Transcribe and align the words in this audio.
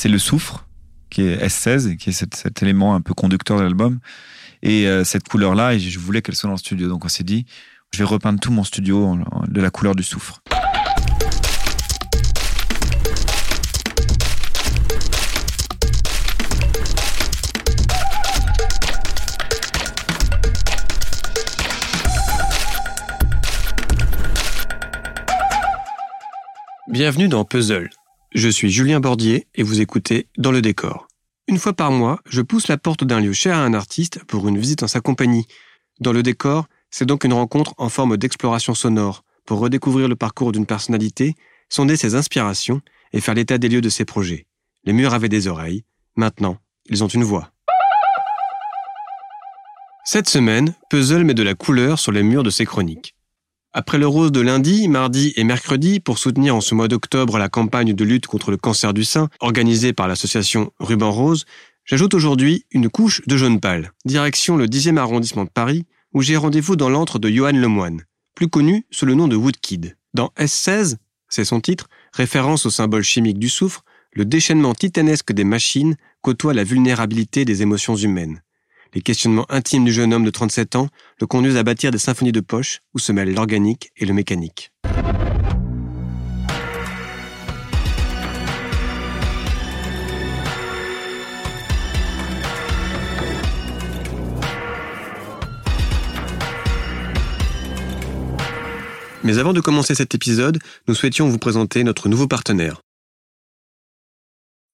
c'est 0.00 0.08
le 0.08 0.18
soufre, 0.18 0.66
qui 1.10 1.20
est 1.20 1.46
S16, 1.46 1.98
qui 1.98 2.08
est 2.08 2.12
cet, 2.12 2.62
élément 2.62 2.94
un 2.94 3.02
peu 3.02 3.12
conducteur 3.12 3.58
de 3.58 3.64
l'album. 3.64 3.98
Et 4.62 4.86
euh, 4.86 5.04
cette 5.04 5.28
couleur-là, 5.28 5.76
je 5.76 5.98
voulais 5.98 6.22
qu'elle 6.22 6.34
soit 6.34 6.48
dans 6.48 6.54
le 6.54 6.58
studio. 6.58 6.88
Donc 6.88 7.04
on 7.04 7.08
s'est 7.08 7.22
dit, 7.22 7.44
je 7.92 7.98
vais 7.98 8.04
repeindre 8.04 8.40
tout 8.40 8.50
mon 8.50 8.64
studio 8.64 9.18
de 9.46 9.60
la 9.60 9.68
couleur 9.68 9.94
du 9.94 10.02
soufre. 10.02 10.40
Bienvenue 26.88 27.28
dans 27.28 27.44
Puzzle. 27.44 27.90
Je 28.32 28.48
suis 28.48 28.70
Julien 28.70 29.00
Bordier 29.00 29.48
et 29.56 29.64
vous 29.64 29.80
écoutez 29.80 30.28
Dans 30.38 30.52
le 30.52 30.62
décor. 30.62 31.08
Une 31.48 31.58
fois 31.58 31.72
par 31.72 31.90
mois, 31.90 32.20
je 32.26 32.42
pousse 32.42 32.68
la 32.68 32.78
porte 32.78 33.02
d'un 33.02 33.18
lieu 33.18 33.32
cher 33.32 33.56
à 33.56 33.64
un 33.64 33.74
artiste 33.74 34.22
pour 34.22 34.46
une 34.46 34.56
visite 34.56 34.84
en 34.84 34.86
sa 34.86 35.00
compagnie. 35.00 35.48
Dans 35.98 36.12
le 36.12 36.22
décor, 36.22 36.66
c'est 36.92 37.06
donc 37.06 37.24
une 37.24 37.32
rencontre 37.32 37.74
en 37.76 37.88
forme 37.88 38.16
d'exploration 38.16 38.72
sonore 38.72 39.24
pour 39.46 39.58
redécouvrir 39.58 40.06
le 40.06 40.14
parcours 40.14 40.52
d'une 40.52 40.64
personnalité, 40.64 41.34
sonder 41.68 41.96
ses 41.96 42.14
inspirations 42.14 42.82
et 43.12 43.20
faire 43.20 43.34
l'état 43.34 43.58
des 43.58 43.68
lieux 43.68 43.80
de 43.80 43.88
ses 43.88 44.04
projets. 44.04 44.46
Les 44.84 44.92
murs 44.92 45.12
avaient 45.12 45.28
des 45.28 45.48
oreilles, 45.48 45.82
maintenant, 46.14 46.56
ils 46.86 47.02
ont 47.02 47.08
une 47.08 47.24
voix. 47.24 47.50
Cette 50.04 50.28
semaine, 50.28 50.76
Puzzle 50.88 51.24
met 51.24 51.34
de 51.34 51.42
la 51.42 51.56
couleur 51.56 51.98
sur 51.98 52.12
les 52.12 52.22
murs 52.22 52.44
de 52.44 52.50
ses 52.50 52.64
chroniques. 52.64 53.16
Après 53.72 53.98
le 53.98 54.08
rose 54.08 54.32
de 54.32 54.40
lundi, 54.40 54.88
mardi 54.88 55.32
et 55.36 55.44
mercredi, 55.44 56.00
pour 56.00 56.18
soutenir 56.18 56.56
en 56.56 56.60
ce 56.60 56.74
mois 56.74 56.88
d'octobre 56.88 57.38
la 57.38 57.48
campagne 57.48 57.92
de 57.92 58.04
lutte 58.04 58.26
contre 58.26 58.50
le 58.50 58.56
cancer 58.56 58.92
du 58.92 59.04
sein 59.04 59.28
organisée 59.38 59.92
par 59.92 60.08
l'association 60.08 60.72
Ruban 60.80 61.12
Rose, 61.12 61.44
j'ajoute 61.84 62.14
aujourd'hui 62.14 62.64
une 62.72 62.88
couche 62.88 63.22
de 63.28 63.36
jaune 63.36 63.60
pâle. 63.60 63.92
Direction 64.04 64.56
le 64.56 64.66
10e 64.66 64.96
arrondissement 64.96 65.44
de 65.44 65.50
Paris, 65.50 65.86
où 66.12 66.20
j'ai 66.20 66.36
rendez-vous 66.36 66.74
dans 66.74 66.88
l'antre 66.88 67.20
de 67.20 67.28
Johan 67.28 67.52
Lemoine, 67.52 68.02
plus 68.34 68.48
connu 68.48 68.86
sous 68.90 69.06
le 69.06 69.14
nom 69.14 69.28
de 69.28 69.36
Woodkid. 69.36 69.96
Dans 70.14 70.32
S16, 70.36 70.96
c'est 71.28 71.44
son 71.44 71.60
titre, 71.60 71.88
référence 72.12 72.66
au 72.66 72.70
symbole 72.70 73.04
chimique 73.04 73.38
du 73.38 73.48
soufre, 73.48 73.84
le 74.12 74.24
déchaînement 74.24 74.74
titanesque 74.74 75.32
des 75.32 75.44
machines 75.44 75.94
côtoie 76.22 76.54
la 76.54 76.64
vulnérabilité 76.64 77.44
des 77.44 77.62
émotions 77.62 77.94
humaines. 77.94 78.42
Les 78.92 79.02
questionnements 79.02 79.46
intimes 79.50 79.84
du 79.84 79.92
jeune 79.92 80.12
homme 80.12 80.24
de 80.24 80.30
37 80.30 80.74
ans 80.74 80.88
le 81.20 81.26
conduisent 81.26 81.56
à 81.56 81.62
bâtir 81.62 81.92
des 81.92 81.98
symphonies 81.98 82.32
de 82.32 82.40
poche 82.40 82.80
où 82.92 82.98
se 82.98 83.12
mêlent 83.12 83.34
l'organique 83.34 83.90
et 83.96 84.04
le 84.04 84.12
mécanique. 84.12 84.72
Mais 99.22 99.38
avant 99.38 99.52
de 99.52 99.60
commencer 99.60 99.94
cet 99.94 100.14
épisode, 100.14 100.58
nous 100.88 100.94
souhaitions 100.94 101.28
vous 101.28 101.38
présenter 101.38 101.84
notre 101.84 102.08
nouveau 102.08 102.26
partenaire. 102.26 102.80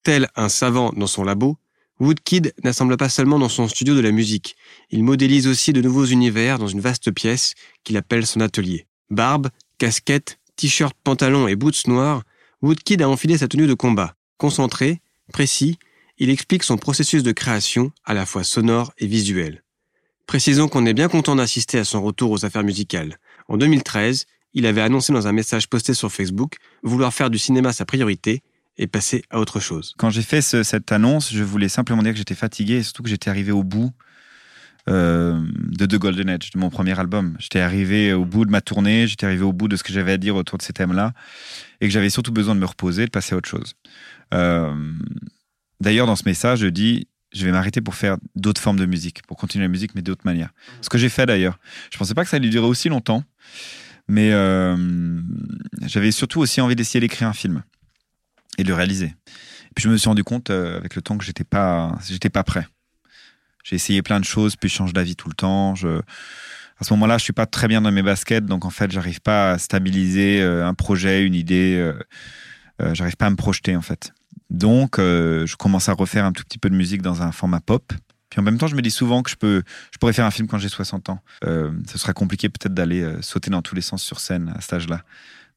Tel 0.05 0.29
un 0.37 0.49
savant 0.49 0.93
dans 0.97 1.09
son 1.09 1.25
labo, 1.25 1.59
Woodkid 1.99 2.53
n'assemble 2.63 2.97
pas 2.97 3.09
seulement 3.09 3.39
dans 3.39 3.49
son 3.49 3.69
studio 3.69 3.95
de 3.95 4.01
la 4.01 4.11
musique, 4.11 4.57
il 4.91 5.03
modélise 5.03 5.47
aussi 5.47 5.73
de 5.73 5.81
nouveaux 5.81 6.05
univers 6.05 6.59
dans 6.59 6.67
une 6.67 6.81
vaste 6.81 7.11
pièce 7.11 7.55
qu'il 7.85 7.97
appelle 7.97 8.27
son 8.27 8.41
atelier. 8.41 8.87
Barbe, 9.09 9.49
casquette, 9.79 10.39
t-shirt, 10.57 10.95
pantalon 11.05 11.49
et 11.49 11.57
boots 11.57 11.87
noirs, 11.87 12.23
Woodkid 12.63 13.01
a 13.01 13.09
enfilé 13.09 13.39
sa 13.39 13.49
tenue 13.49 13.67
de 13.67 13.75
combat. 13.75 14.15
Concentré, 14.37 15.01
précis, 15.33 15.79
il 16.19 16.31
explique 16.31 16.65
son 16.65 16.77
processus 16.77 17.23
de 17.23 17.33
création 17.33 17.93
à 18.05 18.13
la 18.13 18.27
fois 18.27 18.45
sonore 18.45 18.93
et 18.99 19.07
visuel. 19.07 19.63
Précisons 20.27 20.69
qu'on 20.69 20.87
est 20.87 20.95
bien 20.95 21.09
content 21.09 21.37
d'assister 21.37 21.79
à 21.79 21.85
son 21.85 22.03
retour 22.03 22.31
aux 22.31 22.45
affaires 22.45 22.65
musicales. 22.65 23.19
En 23.49 23.57
2013, 23.57 24.27
il 24.55 24.67
avait 24.67 24.81
annoncé 24.81 25.13
dans 25.13 25.29
un 25.29 25.33
message 25.33 25.69
posté 25.69 25.95
sur 25.95 26.11
Facebook 26.11 26.57
vouloir 26.83 27.15
faire 27.15 27.31
du 27.31 27.39
cinéma 27.39 27.73
sa 27.73 27.85
priorité 27.85 28.43
et 28.79 28.87
passer 28.87 29.23
à 29.31 29.39
autre 29.39 29.61
chose. 29.61 29.95
Quand 29.99 30.11
j'ai 30.11 30.23
fait 30.23 30.41
cette 30.43 30.93
annonce, 30.93 31.33
je 31.33 31.43
voulais 31.43 31.69
simplement 31.69 32.03
dire 32.03 32.13
que 32.13 32.19
j'étais 32.19 32.35
fatigué 32.35 32.75
et 32.75 32.83
surtout 32.83 33.03
que 33.03 33.09
j'étais 33.09 33.31
arrivé 33.31 33.53
au 33.53 33.63
bout 33.63 33.93
euh, 34.89 35.41
de 35.57 35.87
The 35.87 35.97
Golden 35.97 36.29
Age, 36.29 36.51
de 36.51 36.59
mon 36.59 36.71
premier 36.71 36.99
album. 36.99 37.37
J'étais 37.39 37.61
arrivé 37.61 38.13
au 38.13 38.25
bout 38.25 38.45
de 38.45 38.51
ma 38.51 38.61
tournée, 38.61 39.07
j'étais 39.07 39.27
arrivé 39.27 39.43
au 39.43 39.53
bout 39.53 39.69
de 39.69 39.77
ce 39.77 39.83
que 39.83 39.93
j'avais 39.93 40.13
à 40.13 40.17
dire 40.17 40.37
autour 40.37 40.59
de 40.59 40.63
ces 40.63 40.73
thèmes-là 40.73 41.13
et 41.81 41.87
que 41.87 41.93
j'avais 41.93 42.11
surtout 42.11 42.33
besoin 42.33 42.55
de 42.55 42.61
me 42.61 42.67
reposer, 42.67 43.07
de 43.07 43.11
passer 43.11 43.35
à 43.35 43.39
autre 43.39 43.49
chose. 43.49 43.75
Euh, 44.35 44.93
d'ailleurs, 45.81 46.07
dans 46.07 46.17
ce 46.17 46.25
message, 46.27 46.61
je 46.61 46.69
dis 46.69 47.09
je 47.33 47.45
vais 47.45 47.53
m'arrêter 47.53 47.81
pour 47.81 47.95
faire 47.95 48.17
d'autres 48.35 48.61
formes 48.61 48.79
de 48.79 48.87
musique, 48.87 49.23
pour 49.27 49.37
continuer 49.37 49.65
la 49.65 49.69
musique, 49.69 49.95
mais 49.95 50.03
d'autres 50.03 50.25
manières. 50.25 50.51
Ce 50.81 50.89
que 50.89 50.97
j'ai 50.97 51.09
fait 51.09 51.27
d'ailleurs. 51.27 51.59
Je 51.93 51.99
pensais 51.99 52.15
pas 52.15 52.25
que 52.25 52.31
ça 52.31 52.37
allait 52.37 52.49
durer 52.49 52.67
aussi 52.67 52.89
longtemps, 52.89 53.25
mais 54.09 54.33
euh, 54.33 55.21
j'avais 55.85 56.13
surtout 56.13 56.41
aussi 56.41 56.61
envie 56.61 56.77
d'essayer 56.77 57.01
d'écrire 57.01 57.29
un 57.29 57.33
film 57.33 57.63
et 58.59 58.65
de 58.65 58.69
le 58.69 58.75
réaliser. 58.75 59.07
Et 59.07 59.75
puis 59.75 59.85
je 59.85 59.89
me 59.89 59.97
suis 59.97 60.09
rendu 60.09 60.25
compte 60.25 60.51
euh, 60.51 60.79
avec 60.79 60.95
le 60.95 61.03
temps 61.03 61.19
que 61.19 61.25
j'étais 61.25 61.45
pas, 61.45 61.97
j'étais 62.09 62.31
pas 62.31 62.45
prêt. 62.45 62.67
J'ai 63.65 63.77
essayé 63.77 64.03
plein 64.03 64.21
de 64.21 64.25
choses, 64.25 64.57
puis 64.57 64.69
je 64.69 64.75
change 64.75 64.93
d'avis 64.93 65.17
tout 65.17 65.29
le 65.29 65.35
temps. 65.35 65.75
À 66.79 66.85
ce 66.85 66.93
moment-là, 66.95 67.19
je 67.19 67.25
suis 67.25 67.33
pas 67.33 67.47
très 67.47 67.69
bien 67.69 67.81
dans 67.81 67.91
mes 67.91 68.03
baskets, 68.03 68.47
donc 68.47 68.65
en 68.65 68.71
fait, 68.71 68.91
j'arrive 68.93 69.21
pas 69.21 69.53
à 69.53 69.59
stabiliser 69.59 70.41
euh, 70.41 70.67
un 70.67 70.75
projet, 70.75 71.25
une 71.25 71.35
idée. 71.35 71.77
Euh, 71.77 72.95
j'arrive 72.95 73.17
pas 73.17 73.27
à 73.27 73.31
me 73.31 73.37
projeter 73.37 73.75
en 73.75 73.83
fait. 73.83 74.13
Donc, 74.51 74.99
je 74.99 75.57
commence 75.57 75.89
à 75.89 75.93
refaire 75.93 76.25
un 76.25 76.33
tout 76.33 76.45
petit 76.45 76.59
peu 76.59 76.71
de 76.71 76.77
musique 76.77 77.03
dans 77.03 77.23
un 77.23 77.33
format 77.33 77.61
pop. 77.61 77.93
Puis 78.31 78.39
en 78.39 78.43
même 78.43 78.59
temps, 78.59 78.69
je 78.69 78.77
me 78.77 78.83
dis 78.83 78.91
souvent 78.93 79.23
que 79.23 79.31
je 79.31 79.37
peux, 79.37 79.63
je 79.93 79.99
pourrais 79.99 80.13
faire 80.13 80.27
un 80.27 80.31
film 80.31 80.47
quand 80.47 80.59
j'ai 80.59 80.69
60 80.69 81.09
ans. 81.09 81.21
ce 81.43 81.99
sera 81.99 82.13
compliqué 82.13 82.49
peut-être 82.49 82.75
d'aller 82.75 83.05
sauter 83.23 83.51
dans 83.51 83.63
tous 83.63 83.75
les 83.75 83.81
sens 83.81 84.03
sur 84.03 84.21
scène 84.21 84.53
à 84.57 84.61
cet 84.61 84.75
âge-là. 84.75 85.03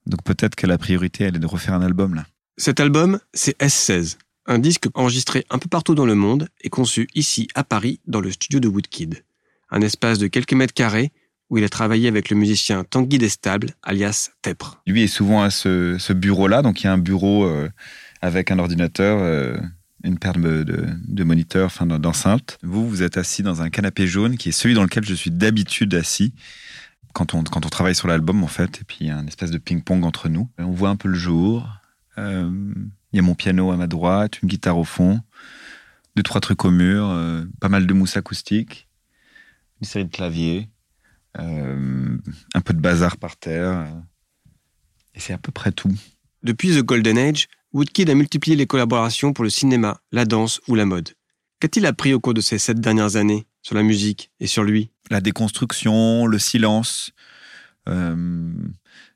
Donc 0.07 0.23
peut-être 0.23 0.55
que 0.55 0.65
la 0.65 0.79
priorité, 0.79 1.25
elle 1.25 1.35
est 1.35 1.39
de 1.39 1.45
refaire 1.45 1.75
un 1.75 1.83
album 1.83 2.15
là. 2.15 2.25
Cet 2.59 2.81
album, 2.81 3.19
c'est 3.33 3.57
S16, 3.61 4.17
un 4.45 4.59
disque 4.59 4.87
enregistré 4.93 5.45
un 5.49 5.59
peu 5.59 5.69
partout 5.69 5.95
dans 5.95 6.05
le 6.05 6.13
monde 6.13 6.49
et 6.59 6.67
conçu 6.67 7.07
ici 7.15 7.47
à 7.55 7.63
Paris 7.63 8.01
dans 8.05 8.19
le 8.19 8.31
studio 8.31 8.59
de 8.59 8.67
Woodkid. 8.67 9.23
Un 9.71 9.79
espace 9.79 10.19
de 10.19 10.27
quelques 10.27 10.51
mètres 10.51 10.73
carrés 10.73 11.13
où 11.49 11.57
il 11.57 11.63
a 11.63 11.69
travaillé 11.69 12.09
avec 12.09 12.29
le 12.29 12.35
musicien 12.35 12.83
Tanguy 12.83 13.17
Destable, 13.17 13.75
alias 13.81 14.31
Tepre. 14.41 14.81
Lui 14.85 15.03
est 15.03 15.07
souvent 15.07 15.41
à 15.41 15.51
ce, 15.51 16.11
bureau-là, 16.11 16.61
donc 16.61 16.81
il 16.81 16.83
y 16.83 16.87
a 16.87 16.91
un 16.91 16.97
bureau 16.97 17.45
euh, 17.45 17.69
avec 18.21 18.51
un 18.51 18.59
ordinateur, 18.59 19.19
euh, 19.21 19.55
une 20.03 20.19
paire 20.19 20.33
de, 20.33 21.23
moniteurs, 21.23 21.67
enfin 21.67 21.85
d'enceintes. 21.85 22.57
Vous, 22.61 22.89
vous 22.89 23.03
êtes 23.03 23.15
assis 23.15 23.41
dans 23.41 23.61
un 23.61 23.69
canapé 23.69 24.05
jaune 24.05 24.35
qui 24.35 24.49
est 24.49 24.51
celui 24.51 24.75
dans 24.75 24.83
lequel 24.83 25.05
je 25.05 25.13
suis 25.13 25.31
d'habitude 25.31 25.95
assis 25.95 26.33
quand 27.13 27.33
on, 27.33 27.43
travaille 27.43 27.95
sur 27.95 28.09
l'album 28.09 28.43
en 28.43 28.47
fait, 28.47 28.81
et 28.81 28.83
puis 28.85 28.97
il 29.01 29.07
y 29.07 29.11
a 29.11 29.15
une 29.15 29.29
espèce 29.29 29.51
de 29.51 29.57
ping-pong 29.57 30.03
entre 30.03 30.27
nous. 30.27 30.49
On 30.57 30.71
voit 30.71 30.89
un 30.89 30.95
peu 30.97 31.07
le 31.07 31.17
jour, 31.17 31.78
il 33.11 33.15
y 33.15 33.19
a 33.19 33.21
mon 33.21 33.35
piano 33.35 33.71
à 33.71 33.77
ma 33.77 33.87
droite, 33.87 34.41
une 34.41 34.49
guitare 34.49 34.77
au 34.77 34.83
fond, 34.83 35.19
deux, 36.15 36.23
trois 36.23 36.41
trucs 36.41 36.65
au 36.65 36.71
mur, 36.71 37.09
euh, 37.09 37.45
pas 37.59 37.69
mal 37.69 37.87
de 37.87 37.93
mousse 37.93 38.17
acoustique, 38.17 38.87
une 39.81 39.87
série 39.87 40.05
de 40.05 40.11
claviers, 40.11 40.69
euh, 41.39 42.17
un 42.53 42.61
peu 42.61 42.73
de 42.73 42.79
bazar 42.79 43.17
par 43.17 43.37
terre. 43.37 43.87
et 45.15 45.19
c'est 45.19 45.33
à 45.33 45.37
peu 45.37 45.51
près 45.51 45.71
tout. 45.71 45.93
Depuis 46.43 46.69
The 46.69 46.81
Golden 46.81 47.17
Age, 47.17 47.47
Woodkid 47.73 48.09
a 48.09 48.15
multiplié 48.15 48.55
les 48.55 48.67
collaborations 48.67 49.33
pour 49.33 49.43
le 49.43 49.49
cinéma, 49.49 50.01
la 50.11 50.25
danse 50.25 50.59
ou 50.67 50.75
la 50.75 50.85
mode. 50.85 51.09
Qu'a-t-il 51.59 51.85
appris 51.85 52.13
au 52.13 52.19
cours 52.19 52.33
de 52.33 52.41
ces 52.41 52.57
sept 52.57 52.79
dernières 52.79 53.15
années 53.15 53.45
sur 53.61 53.75
la 53.75 53.83
musique 53.83 54.31
et 54.39 54.47
sur 54.47 54.63
lui? 54.63 54.91
La 55.11 55.21
déconstruction, 55.21 56.25
le 56.25 56.39
silence, 56.39 57.11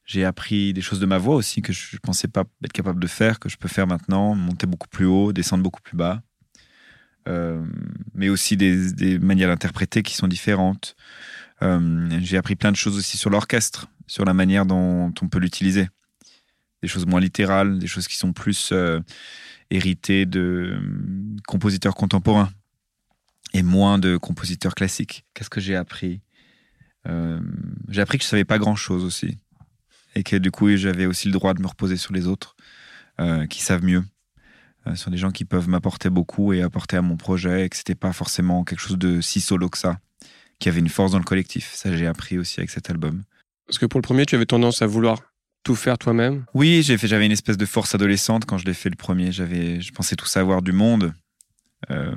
j'ai 0.06 0.26
appris 0.26 0.74
des 0.74 0.82
choses 0.82 1.00
de 1.00 1.06
ma 1.06 1.18
voix 1.18 1.36
aussi 1.36 1.62
que 1.62 1.72
je 1.72 1.96
ne 1.96 2.00
pensais 2.00 2.28
pas 2.28 2.44
être 2.64 2.74
capable 2.74 3.02
de 3.02 3.08
faire, 3.08 3.40
que 3.40 3.50
je 3.50 3.58
peux 3.58 3.70
faire 3.70 3.88
maintenant, 3.88 4.36
monter 4.36 4.68
beaucoup 4.68 4.90
plus 4.90 5.06
haut, 5.06 5.32
descendre 5.32 5.64
beaucoup 5.64 5.82
plus 5.82 5.96
bas. 5.96 6.22
Euh, 7.30 7.66
mais 8.14 8.28
aussi 8.28 8.58
des, 8.58 9.18
manières 9.20 9.48
d'interpréter 9.48 10.04
qui 10.04 10.16
sont 10.16 10.28
différentes. 10.28 10.96
Euh, 11.62 12.10
j'ai 12.22 12.36
appris 12.36 12.56
plein 12.56 12.72
de 12.72 12.78
choses 12.78 12.98
aussi 12.98 13.18
sur 13.18 13.30
l'orchestre, 13.30 13.88
sur 14.08 14.26
la 14.26 14.34
manière 14.34 14.66
dont 14.66 15.14
on 15.22 15.30
peut 15.30 15.40
l'utiliser. 15.40 15.88
Des 16.82 16.90
choses 16.90 17.06
moins 17.06 17.22
littérales, 17.22 17.80
des 17.80 17.88
choses 17.88 18.10
qui 18.10 18.18
sont 18.18 18.34
plus 18.34 18.72
euh, 18.74 19.00
héritées 19.70 20.26
de 20.26 20.78
compositeurs 21.48 21.96
contemporains 21.96 22.52
et 23.54 23.64
moins 23.64 24.00
de 24.00 24.18
compositeurs 24.18 24.76
classiques. 24.76 25.24
Qu'est-ce 25.34 25.50
que 25.50 25.62
j'ai 25.62 25.76
appris? 25.76 26.22
J'ai 27.90 28.00
appris 28.02 28.18
que 28.18 28.24
je 28.24 28.30
savais 28.30 28.46
pas 28.46 28.58
grand-chose 28.58 29.04
aussi 29.04 29.38
et 30.16 30.24
que 30.24 30.36
du 30.36 30.52
coup 30.52 30.76
j'avais 30.76 31.06
aussi 31.06 31.28
le 31.28 31.34
droit 31.34 31.54
de 31.54 31.62
me 31.62 31.68
reposer 31.68 31.98
sur 31.98 32.14
les 32.14 32.28
autres 32.28 32.56
euh, 33.20 33.46
qui 33.48 33.62
savent 33.62 33.84
mieux, 33.84 34.04
euh, 34.88 34.96
sur 34.96 35.12
des 35.12 35.18
gens 35.18 35.32
qui 35.32 35.46
peuvent 35.46 35.70
m'apporter 35.70 36.10
beaucoup 36.10 36.54
et 36.54 36.62
apporter 36.62 36.98
à 36.98 37.02
mon 37.02 37.18
projet 37.18 37.66
et 37.66 37.70
que 37.70 37.76
c'était 37.76 37.96
pas 37.96 38.14
forcément 38.14 38.64
quelque 38.64 38.80
chose 38.80 38.98
de 38.98 39.22
si 39.22 39.42
solo 39.42 39.70
que 39.70 39.78
ça, 39.78 40.00
qui 40.60 40.70
avait 40.70 40.80
une 40.80 40.90
force 40.90 41.12
dans 41.12 41.20
le 41.20 41.24
collectif. 41.24 41.72
Ça 41.74 41.96
j'ai 41.96 42.08
appris 42.08 42.38
aussi 42.38 42.60
avec 42.60 42.70
cet 42.70 42.90
album. 42.90 43.24
Parce 43.68 43.78
que 43.78 43.86
pour 43.86 44.00
le 44.00 44.04
premier, 44.04 44.26
tu 44.26 44.36
avais 44.36 44.46
tendance 44.46 44.82
à 44.82 44.88
vouloir 44.88 45.20
tout 45.64 45.76
faire 45.76 45.98
toi-même 45.98 46.46
Oui, 46.54 46.84
j'ai 46.84 46.98
fait, 46.98 47.08
j'avais 47.08 47.26
une 47.26 47.32
espèce 47.32 47.58
de 47.58 47.66
force 47.66 47.96
adolescente 47.96 48.46
quand 48.46 48.58
je 48.58 48.66
l'ai 48.66 48.74
fait 48.74 48.90
le 48.90 48.96
premier. 48.96 49.32
J'avais, 49.32 49.80
je 49.80 49.92
pensais 49.94 50.16
tout 50.16 50.26
savoir 50.26 50.62
du 50.62 50.74
monde. 50.74 51.14
Euh, 51.90 52.14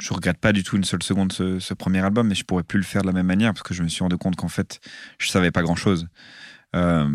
je 0.00 0.12
regrette 0.12 0.38
pas 0.38 0.52
du 0.52 0.62
tout 0.62 0.76
une 0.76 0.84
seule 0.84 1.02
seconde 1.02 1.32
ce, 1.32 1.58
ce, 1.58 1.74
premier 1.74 2.00
album, 2.00 2.28
mais 2.28 2.34
je 2.34 2.44
pourrais 2.44 2.62
plus 2.62 2.78
le 2.78 2.84
faire 2.84 3.02
de 3.02 3.06
la 3.06 3.12
même 3.12 3.26
manière 3.26 3.52
parce 3.52 3.62
que 3.62 3.74
je 3.74 3.82
me 3.82 3.88
suis 3.88 4.02
rendu 4.02 4.16
compte 4.16 4.36
qu'en 4.36 4.48
fait, 4.48 4.80
je 5.18 5.28
savais 5.28 5.50
pas 5.50 5.62
grand 5.62 5.76
chose. 5.76 6.08
Euh, 6.76 7.08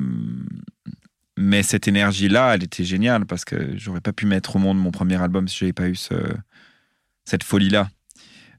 mais 1.38 1.63
cette 1.63 1.88
énergie-là, 1.88 2.56
elle 2.56 2.63
était 2.63 2.84
géniale 2.84 3.25
parce 3.25 3.46
que 3.46 3.78
j'aurais 3.78 4.02
pas 4.02 4.13
pu 4.13 4.25
mettre 4.25 4.58
au 4.58 4.60
monde 4.60 4.78
mon 4.78 4.92
premier 4.92 5.22
album 5.22 5.48
si 5.48 5.58
j'avais 5.58 5.74
pas 5.74 5.88
eu 5.88 5.96
ce, 5.96 6.16
cette 7.25 7.44
folie-là. 7.44 7.90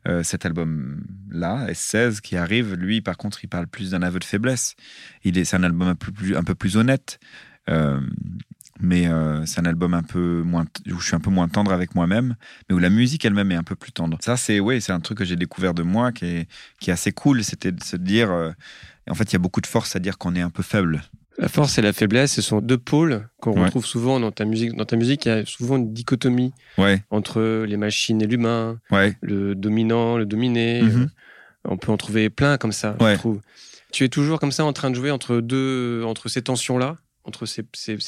Euh, 0.09 0.25
cet 0.25 0.45
album-là, 0.45 1.69
S16, 1.69 2.21
qui 2.21 2.37
arrive, 2.37 2.75
lui, 2.75 3.01
par 3.01 3.17
contre, 3.17 3.45
il 3.45 3.47
parle 3.47 3.69
plus 3.69 3.93
d'un 3.93 4.03
aveu 4.03 4.19
de 4.19 4.25
faiblesse. 4.25 4.75
Il 5.23 5.39
est, 5.39 5.45
c'est 5.45 5.57
un 5.57 5.63
album 5.63 5.87
un 5.87 5.95
peu 5.95 6.11
plus, 6.11 6.37
un 6.37 6.43
peu 6.43 6.57
plus 6.57 6.77
honnête. 6.77 7.21
Euh, 7.69 8.01
mais 8.83 9.07
euh, 9.07 9.47
c'est 9.47 9.61
un 9.61 9.65
album 9.65 9.95
un 9.95 10.03
peu 10.03 10.43
moins 10.43 10.65
où 10.91 10.99
je 10.99 11.07
suis 11.07 11.17
un 11.17 11.21
peu 11.21 11.31
moins 11.31 11.49
tendre 11.49 11.73
avec 11.73 11.95
moi-même 11.95 12.37
mais 12.69 12.75
où 12.75 12.79
la 12.79 12.91
musique 12.91 13.25
elle-même 13.25 13.53
est 13.53 13.57
un 13.57 13.63
peu 13.63 13.77
plus 13.77 13.93
tendre 13.93 14.19
ça 14.21 14.37
c'est 14.37 14.61
oui 14.61 14.81
c'est 14.81 14.93
un 14.93 15.01
truc 15.01 15.19
que 15.19 15.25
j'ai 15.25 15.37
découvert 15.37 15.73
de 15.73 15.83
moi 15.83 16.13
qui 16.13 16.27
est, 16.27 16.49
qui 16.81 16.91
est 16.91 16.93
assez 16.93 17.13
cool 17.13 17.45
c'était 17.45 17.73
de 17.73 17.83
se 17.83 17.97
dire 17.97 18.31
euh, 18.31 18.51
en 19.09 19.15
fait 19.15 19.25
il 19.31 19.35
y 19.35 19.37
a 19.37 19.39
beaucoup 19.39 19.61
de 19.61 19.67
force 19.67 19.97
à 19.97 20.01
dire 20.01 20.19
qu'on 20.19 20.35
est 20.35 20.41
un 20.41 20.51
peu 20.51 20.63
faible 20.63 21.03
la 21.39 21.49
force 21.49 21.79
et 21.79 21.83
la 21.83 21.95
faiblesse, 21.95 22.35
ce 22.35 22.43
sont 22.43 22.61
deux 22.61 22.77
pôles 22.77 23.27
qu'on 23.41 23.55
ouais. 23.55 23.65
retrouve 23.65 23.87
souvent 23.87 24.21
dans 24.21 24.31
ta 24.31 24.45
musique. 24.45 24.77
Dans 24.77 24.85
ta 24.85 24.97
musique, 24.97 25.25
il 25.25 25.29
y 25.29 25.33
a 25.33 25.47
souvent 25.47 25.77
une 25.77 25.93
dichotomie 25.93 26.53
ouais. 26.77 27.03
entre 27.11 27.65
les 27.67 27.79
machines 27.79 28.21
et 28.21 28.27
l'humain, 28.27 28.79
ouais. 28.91 29.17
le 29.23 29.55
dominant, 29.55 30.19
le 30.19 30.27
dominé. 30.27 30.83
Mhm. 30.83 30.89
Mm 30.89 31.05
-hmm. 31.05 31.09
On 31.65 31.77
peut 31.79 31.93
en 31.93 31.97
trouver 31.97 32.29
plein 32.29 32.59
comme 32.59 32.73
ça, 32.73 32.97
je 33.01 33.15
trouve. 33.17 33.41
Tu 33.93 34.05
es 34.05 34.09
toujours 34.09 34.41
comme 34.41 34.53
ça 34.53 34.65
en 34.65 34.73
train 34.73 34.91
de 34.91 34.97
jouer 34.97 35.11
entre 35.11 35.41
deux, 35.41 36.03
entre 36.05 36.29
ces 36.29 36.43
tensions-là, 36.43 36.97
entre 37.25 37.47
ces, 37.47 37.65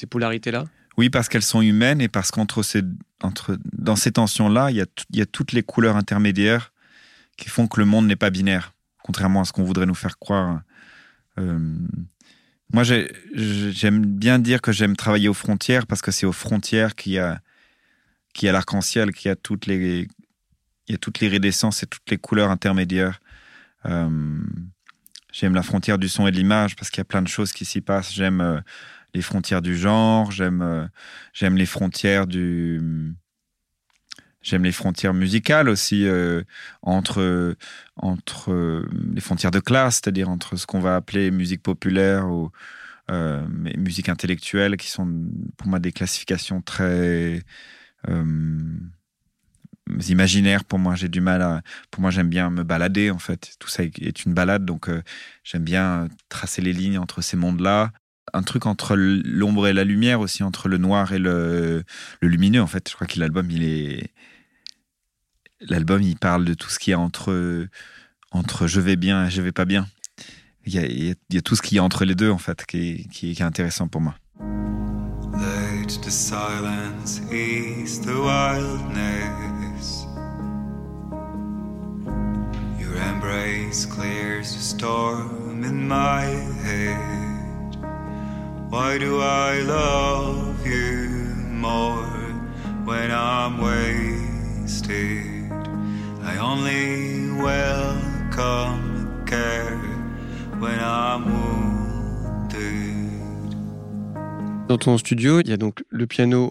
polarités-là? 0.07 0.65
Oui, 0.97 1.11
parce 1.11 1.29
qu'elles 1.29 1.43
sont 1.43 1.63
humaines 1.63 2.01
et 2.01 2.09
parce 2.09 2.31
qu'entre 2.31 2.63
ces, 2.63 2.83
entre, 3.23 3.59
dans 3.73 3.97
ces 3.97 4.13
tensions-là, 4.13 4.71
il 4.71 4.85
il 5.11 5.19
y 5.19 5.23
a 5.23 5.27
toutes 5.27 5.53
les 5.53 5.63
couleurs 5.63 5.97
intermédiaires 5.97 6.73
qui 7.37 7.49
font 7.49 7.67
que 7.67 7.81
le 7.81 7.87
monde 7.87 8.07
n'est 8.07 8.17
pas 8.17 8.31
binaire, 8.31 8.75
contrairement 9.03 9.41
à 9.41 9.45
ce 9.45 9.53
qu'on 9.53 9.65
voudrait 9.65 9.87
nous 9.87 9.95
faire 9.95 10.19
croire. 10.19 10.63
Euh, 11.39 11.59
moi, 12.73 12.83
j'aime 12.85 14.05
bien 14.05 14.39
dire 14.39 14.61
que 14.61 14.73
j'aime 14.73 14.97
travailler 14.97 15.29
aux 15.29 15.35
frontières 15.35 15.87
parce 15.87 16.03
que 16.03 16.11
c'est 16.11 16.27
aux 16.27 16.33
frontières 16.33 16.95
qu'il 16.95 17.13
y 17.13 17.19
a, 17.19 17.41
y 18.41 18.49
a 18.49 18.53
l'arc-en-ciel, 18.53 19.13
qu'il 19.13 19.29
y 19.29 19.33
a 19.33 19.37
toutes 19.37 19.67
les, 19.67 20.09
il 20.89 20.93
y 20.93 20.95
a 20.95 20.99
toutes 20.99 21.21
les 21.21 21.29
iridescences 21.29 21.83
et 21.83 21.87
toutes 21.87 22.11
les 22.11 22.19
couleurs 22.19 22.51
intermédiaires. 22.51 23.21
Euh, 23.87 24.41
j'aime 25.33 25.55
la 25.55 25.63
frontière 25.63 25.99
du 25.99 26.09
son 26.09 26.27
et 26.27 26.31
de 26.31 26.37
l'image 26.37 26.77
parce 26.77 26.91
qu'il 26.91 26.99
y 26.99 27.03
a 27.03 27.07
plein 27.07 27.23
de 27.23 27.29
choses 27.29 27.53
qui 27.53 27.65
s'y 27.65 27.81
passent. 27.81 28.13
J'aime 28.13 28.41
euh, 28.41 28.61
les 29.15 29.23
frontières 29.23 29.63
du 29.63 29.77
genre, 29.77 30.31
j'aime, 30.31 30.61
euh, 30.63 30.87
j'aime 31.33 31.57
les 31.57 31.67
frontières 31.67 32.27
du, 32.27 32.81
J'aime 34.43 34.65
les 34.65 34.73
frontières 34.73 35.15
musicales 35.15 35.71
aussi 35.71 36.07
euh, 36.07 36.43
entre 36.83 37.57
entre 37.97 38.53
euh, 38.53 38.87
les 39.15 39.23
frontières 39.23 39.51
de 39.51 39.59
classe, 39.59 39.95
c'est-à-dire 39.95 40.29
entre 40.29 40.57
ce 40.57 40.67
qu'on 40.67 40.81
va 40.81 40.97
appeler 40.97 41.31
musique 41.31 41.63
populaire 41.63 42.29
ou 42.29 42.51
musique 43.77 44.09
intellectuelle, 44.09 44.77
qui 44.77 44.89
sont 44.91 45.07
pour 45.57 45.69
moi 45.69 45.79
des 45.79 45.93
classifications 45.93 46.61
très 46.63 47.43
imaginaires. 50.09 50.65
Pour 50.65 50.79
moi, 50.79 50.95
j'ai 50.95 51.09
du 51.09 51.21
mal 51.21 51.43
à. 51.43 51.63
Pour 51.91 52.03
moi, 52.03 52.11
j'aime 52.11 52.29
bien 52.29 52.51
me 52.51 52.65
balader 52.65 53.11
en 53.11 53.19
fait. 53.19 53.57
Tout 53.59 53.69
ça 53.69 53.83
est 53.85 54.25
une 54.25 54.35
balade, 54.35 54.65
donc 54.67 54.91
j'aime 55.43 55.65
bien 55.65 56.09
tracer 56.29 56.61
les 56.63 56.73
lignes 56.73 56.99
entre 56.99 57.23
ces 57.23 57.37
mondes-là 57.37 57.93
un 58.33 58.43
truc 58.43 58.67
entre 58.67 58.97
l'ombre 58.97 59.69
et 59.69 59.73
la 59.73 59.85
lumière 59.85 60.21
aussi, 60.21 60.43
entre 60.43 60.69
le 60.69 60.79
noir 60.79 61.13
et 61.13 61.19
le, 61.19 61.85
lumineux. 62.23 62.63
En 62.63 62.67
fait, 62.67 62.89
je 62.89 62.95
crois 62.95 63.07
que 63.07 63.19
l'album, 63.19 63.51
il 63.51 63.65
est. 63.65 64.13
L'album, 65.61 66.03
il 66.03 66.17
parle 66.17 66.45
de 66.45 66.55
tout 66.55 66.69
ce 66.69 66.79
qui 66.79 66.91
est 66.91 66.97
entre, 66.97 67.69
entre 68.31 68.67
je 68.67 68.81
vais 68.81 68.97
bien 68.97 69.27
et 69.27 69.31
je 69.31 69.41
vais 69.41 69.53
pas 69.53 69.65
bien. 69.65 69.87
Il 70.67 70.75
y, 70.75 70.79
a, 70.79 70.87
il 70.87 71.15
y 71.31 71.37
a 71.37 71.43
tout 71.43 71.57
ce 71.57 71.63
qui 71.63 71.77
est 71.77 71.81
entre 71.81 72.05
les 72.05 72.15
deux, 72.15 72.31
en 72.31 72.39
fait, 72.39 72.65
qui 72.65 72.79
est, 72.79 73.09
qui 73.11 73.31
est, 73.31 73.43
intéressant 73.43 73.87
pour 73.87 74.01
moi. 74.01 74.15
Silence 76.09 77.21
the 77.99 78.21
wildness. 78.21 80.07
Your 82.79 82.97
embrace 82.97 83.85
clears 83.85 84.55
the 84.55 84.61
storm 84.61 85.65
in 85.65 85.89
my 85.89 86.23
head. 86.63 87.34
Why 88.75 88.99
do 88.99 89.21
I 89.21 89.63
love 89.63 90.67
you 90.67 91.09
more 91.53 92.05
when 92.85 93.13
I'm 93.13 93.61
wasted? 93.63 95.23
I 96.25 96.39
only 96.41 97.31
welcome 97.41 99.23
care 99.27 99.79
when 100.59 100.81
I'm 100.81 101.23
wounded. 101.31 102.59
Dans 104.67 104.77
ton 104.79 104.99
studio, 104.99 105.39
il 105.39 105.49
y 105.49 105.53
a 105.53 105.57
donc 105.57 105.85
le 105.91 106.09
piano 106.09 106.51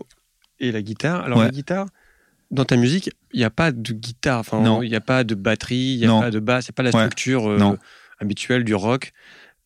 et 0.61 0.71
la 0.71 0.81
guitare. 0.81 1.25
Alors 1.25 1.39
Ouais. 1.39 1.45
la 1.47 1.51
guitare, 1.51 1.87
dans 2.51 2.63
ta 2.63 2.77
musique, 2.77 3.09
il 3.33 3.39
n'y 3.39 3.43
a 3.45 3.49
pas 3.49 3.73
de 3.73 3.91
guitare, 3.91 4.39
enfin, 4.39 4.61
Non. 4.61 4.81
il 4.81 4.87
n'y 4.89 4.95
a 4.95 5.01
pas 5.01 5.25
de 5.25 5.35
batterie, 5.35 5.95
il 5.95 5.97
n'y 5.99 6.05
a 6.05 6.07
Non. 6.07 6.21
pas 6.21 6.31
de 6.31 6.39
basse, 6.39 6.69
a 6.69 6.71
pas 6.71 6.83
la 6.83 6.91
Ouais. 6.91 7.01
structure 7.01 7.49
euh, 7.49 7.77
habituelle 8.21 8.63
du 8.63 8.75
rock. 8.75 9.11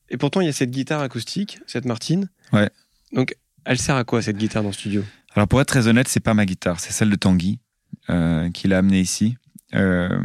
Et 0.10 0.18
pourtant, 0.18 0.42
il 0.42 0.46
y 0.46 0.50
a 0.50 0.54
cette 0.54 0.72
guitare 0.72 1.02
acoustique, 1.02 1.60
cette 1.68 1.86
Martine. 1.86 2.30
Ouais. 2.54 2.70
Donc, 3.12 3.36
elle 3.66 3.78
sert 3.78 3.96
à 3.96 4.04
quoi 4.04 4.22
cette 4.22 4.38
guitare 4.38 4.64
dans 4.64 4.70
le 4.70 4.74
studio? 4.74 5.04
Alors 5.36 5.48
pour 5.48 5.62
être 5.62 5.68
très 5.68 5.88
honnête, 5.88 6.08
c'est 6.08 6.20
pas 6.20 6.34
ma 6.34 6.46
guitare, 6.46 6.80
c'est 6.80 6.92
celle 6.92 7.10
de 7.10 7.16
Tanguy 7.16 7.60
euh, 8.10 8.50
qui 8.52 8.68
l'a 8.68 8.80
amenée 8.80 9.00
ici. 9.02 9.38
Euh, 9.76 10.20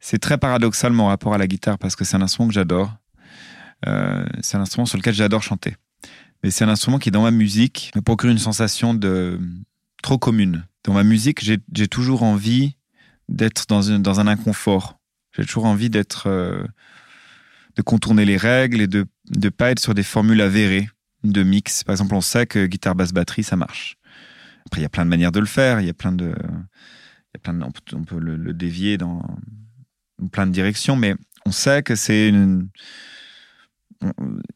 c'est 0.00 0.18
très 0.18 0.38
paradoxal 0.38 0.92
mon 0.92 1.06
rapport 1.06 1.34
à 1.34 1.38
la 1.38 1.46
guitare 1.46 1.78
parce 1.78 1.96
que 1.96 2.04
c'est 2.04 2.16
un 2.16 2.22
instrument 2.22 2.48
que 2.48 2.54
j'adore. 2.54 2.94
Euh, 3.86 4.24
c'est 4.42 4.56
un 4.56 4.60
instrument 4.60 4.86
sur 4.86 4.98
lequel 4.98 5.14
j'adore 5.14 5.42
chanter. 5.42 5.76
Mais 6.42 6.50
c'est 6.50 6.64
un 6.64 6.68
instrument 6.68 6.98
qui, 6.98 7.10
dans 7.10 7.22
ma 7.22 7.30
musique, 7.30 7.90
me 7.96 8.02
procure 8.02 8.30
une 8.30 8.38
sensation 8.38 8.94
de 8.94 9.40
trop 10.02 10.18
commune. 10.18 10.66
Dans 10.84 10.92
ma 10.92 11.02
musique, 11.04 11.42
j'ai 11.42 11.88
toujours 11.88 12.22
envie 12.22 12.76
d'être 13.30 13.66
dans, 13.68 13.80
une- 13.80 14.02
dans 14.02 14.20
un 14.20 14.26
inconfort. 14.26 14.98
J'ai 15.34 15.44
toujours 15.44 15.64
envie 15.64 15.88
d'être, 15.88 16.28
euh, 16.28 16.62
de 17.76 17.82
contourner 17.82 18.26
les 18.26 18.36
règles 18.36 18.82
et 18.82 18.86
de 18.86 19.06
ne 19.34 19.48
pas 19.48 19.70
être 19.70 19.80
sur 19.80 19.94
des 19.94 20.02
formules 20.02 20.42
avérées 20.42 20.88
de 21.24 21.42
mix. 21.42 21.84
Par 21.84 21.92
exemple, 21.92 22.14
on 22.14 22.20
sait 22.20 22.46
que 22.46 22.66
guitare, 22.66 22.94
basse, 22.94 23.12
batterie, 23.12 23.42
ça 23.42 23.56
marche. 23.56 23.96
Après, 24.66 24.80
il 24.80 24.82
y 24.82 24.86
a 24.86 24.90
plein 24.90 25.04
de 25.04 25.10
manières 25.10 25.32
de 25.32 25.40
le 25.40 25.46
faire. 25.46 25.80
Il 25.80 25.86
y 25.86 25.90
a 25.90 25.94
plein 25.94 26.12
de, 26.12 26.26
y 26.26 27.36
a 27.36 27.38
plein 27.42 27.54
de, 27.54 27.64
on 27.64 28.04
peut, 28.04 28.18
le, 28.18 28.52
dévier 28.54 28.96
dans 28.98 29.22
plein 30.30 30.46
de 30.46 30.52
directions, 30.52 30.96
mais 30.96 31.14
on 31.44 31.52
sait 31.52 31.82
que 31.82 31.96
c'est 31.96 32.28
une, 32.28 32.68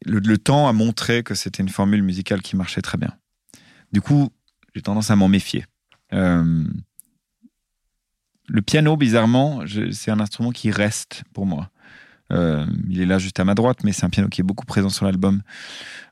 le, 0.04 0.38
temps 0.38 0.68
a 0.68 0.72
montré 0.72 1.22
que 1.22 1.34
c'était 1.34 1.62
une 1.62 1.68
formule 1.68 2.02
musicale 2.02 2.42
qui 2.42 2.56
marchait 2.56 2.82
très 2.82 2.98
bien. 2.98 3.14
Du 3.92 4.00
coup, 4.00 4.30
j'ai 4.74 4.82
tendance 4.82 5.10
à 5.10 5.16
m'en 5.16 5.28
méfier. 5.28 5.66
Euh, 6.12 6.64
le 8.46 8.62
piano, 8.62 8.96
bizarrement, 8.96 9.62
c'est 9.92 10.10
un 10.10 10.20
instrument 10.20 10.50
qui 10.50 10.70
reste 10.70 11.24
pour 11.34 11.46
moi. 11.46 11.70
Euh, 12.32 12.66
il 12.88 13.00
est 13.00 13.06
là 13.06 13.18
juste 13.18 13.40
à 13.40 13.44
ma 13.44 13.54
droite, 13.54 13.84
mais 13.84 13.92
c'est 13.92 14.04
un 14.04 14.10
piano 14.10 14.28
qui 14.28 14.40
est 14.40 14.44
beaucoup 14.44 14.66
présent 14.66 14.88
sur 14.88 15.06
l'album. 15.06 15.42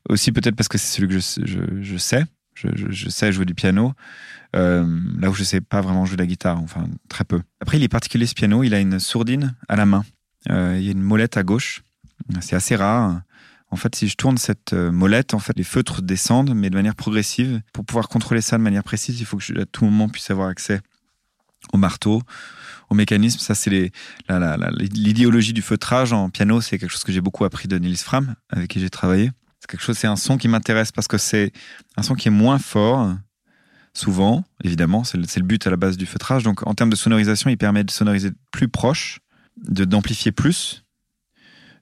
Aussi 0.08 0.32
peut-être 0.32 0.56
parce 0.56 0.68
que 0.68 0.78
c'est 0.78 0.96
celui 0.96 1.08
que 1.08 1.14
je, 1.14 1.96
sais. 1.96 2.24
Je, 2.54 3.08
sais 3.08 3.32
jouer 3.32 3.44
du 3.44 3.54
piano. 3.54 3.92
Euh, 4.54 4.86
là 5.18 5.28
où 5.28 5.34
je 5.34 5.44
sais 5.44 5.60
pas 5.60 5.80
vraiment 5.80 6.06
jouer 6.06 6.16
de 6.16 6.22
la 6.22 6.26
guitare, 6.26 6.60
enfin 6.60 6.86
très 7.08 7.24
peu. 7.24 7.40
Après, 7.60 7.76
il 7.76 7.82
est 7.82 7.88
particulier 7.88 8.26
ce 8.26 8.34
piano. 8.34 8.62
Il 8.62 8.74
a 8.74 8.80
une 8.80 8.98
sourdine 8.98 9.54
à 9.68 9.76
la 9.76 9.86
main. 9.86 10.04
Euh, 10.50 10.76
il 10.78 10.84
y 10.84 10.88
a 10.88 10.92
une 10.92 11.02
molette 11.02 11.36
à 11.36 11.42
gauche. 11.42 11.82
C'est 12.40 12.56
assez 12.56 12.76
rare. 12.76 13.20
En 13.70 13.76
fait, 13.76 13.94
si 13.96 14.08
je 14.08 14.14
tourne 14.14 14.38
cette 14.38 14.72
molette, 14.72 15.34
en 15.34 15.38
fait, 15.40 15.56
les 15.56 15.64
feutres 15.64 16.00
descendent, 16.00 16.54
mais 16.54 16.70
de 16.70 16.76
manière 16.76 16.94
progressive. 16.94 17.60
Pour 17.72 17.84
pouvoir 17.84 18.08
contrôler 18.08 18.40
ça 18.40 18.56
de 18.56 18.62
manière 18.62 18.84
précise, 18.84 19.20
il 19.20 19.26
faut 19.26 19.36
que 19.36 19.42
je, 19.42 19.54
à 19.60 19.66
tout 19.66 19.84
moment 19.84 20.08
puisse 20.08 20.30
avoir 20.30 20.48
accès 20.48 20.80
au 21.72 21.78
marteau, 21.78 22.22
au 22.90 22.94
mécanisme. 22.94 23.38
Ça, 23.40 23.54
c'est 23.54 23.92
l'idéologie 24.28 25.52
du 25.52 25.62
feutrage 25.62 26.12
en 26.12 26.30
piano. 26.30 26.60
C'est 26.60 26.78
quelque 26.78 26.90
chose 26.90 27.04
que 27.04 27.12
j'ai 27.12 27.20
beaucoup 27.20 27.44
appris 27.44 27.68
de 27.68 27.78
Niels 27.78 27.96
Fram, 27.96 28.34
avec 28.50 28.68
qui 28.70 28.80
j'ai 28.80 28.90
travaillé. 28.90 29.30
C'est 29.60 29.70
quelque 29.70 29.82
chose, 29.82 29.96
c'est 29.98 30.06
un 30.06 30.16
son 30.16 30.36
qui 30.36 30.48
m'intéresse 30.48 30.92
parce 30.92 31.08
que 31.08 31.18
c'est 31.18 31.52
un 31.96 32.02
son 32.02 32.14
qui 32.14 32.28
est 32.28 32.30
moins 32.32 32.58
fort, 32.58 33.14
souvent, 33.94 34.44
évidemment. 34.62 35.02
C'est 35.04 35.16
le, 35.18 35.42
but 35.42 35.66
à 35.66 35.70
la 35.70 35.76
base 35.76 35.96
du 35.96 36.06
feutrage. 36.06 36.42
Donc, 36.42 36.66
en 36.66 36.74
termes 36.74 36.90
de 36.90 36.96
sonorisation, 36.96 37.50
il 37.50 37.56
permet 37.56 37.82
de 37.82 37.90
sonoriser 37.90 38.30
plus 38.50 38.68
proche, 38.68 39.20
d'amplifier 39.56 40.32
plus. 40.32 40.84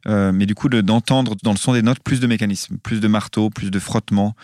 Euh, 0.07 0.33
mais 0.33 0.47
du 0.47 0.55
coup, 0.55 0.69
de- 0.69 0.83
d'entendre 0.83 1.35
dans 1.43 1.53
le 1.53 1.57
son 1.57 1.73
des 1.73 1.83
notes 1.83 2.01
plus 2.01 2.21
de 2.21 2.27
mécanismes, 2.27 2.77
plus 2.79 3.01
de 3.01 3.09
marteau, 3.09 3.51
plus 3.51 3.71
de 3.71 3.79
frottement, 3.79 4.35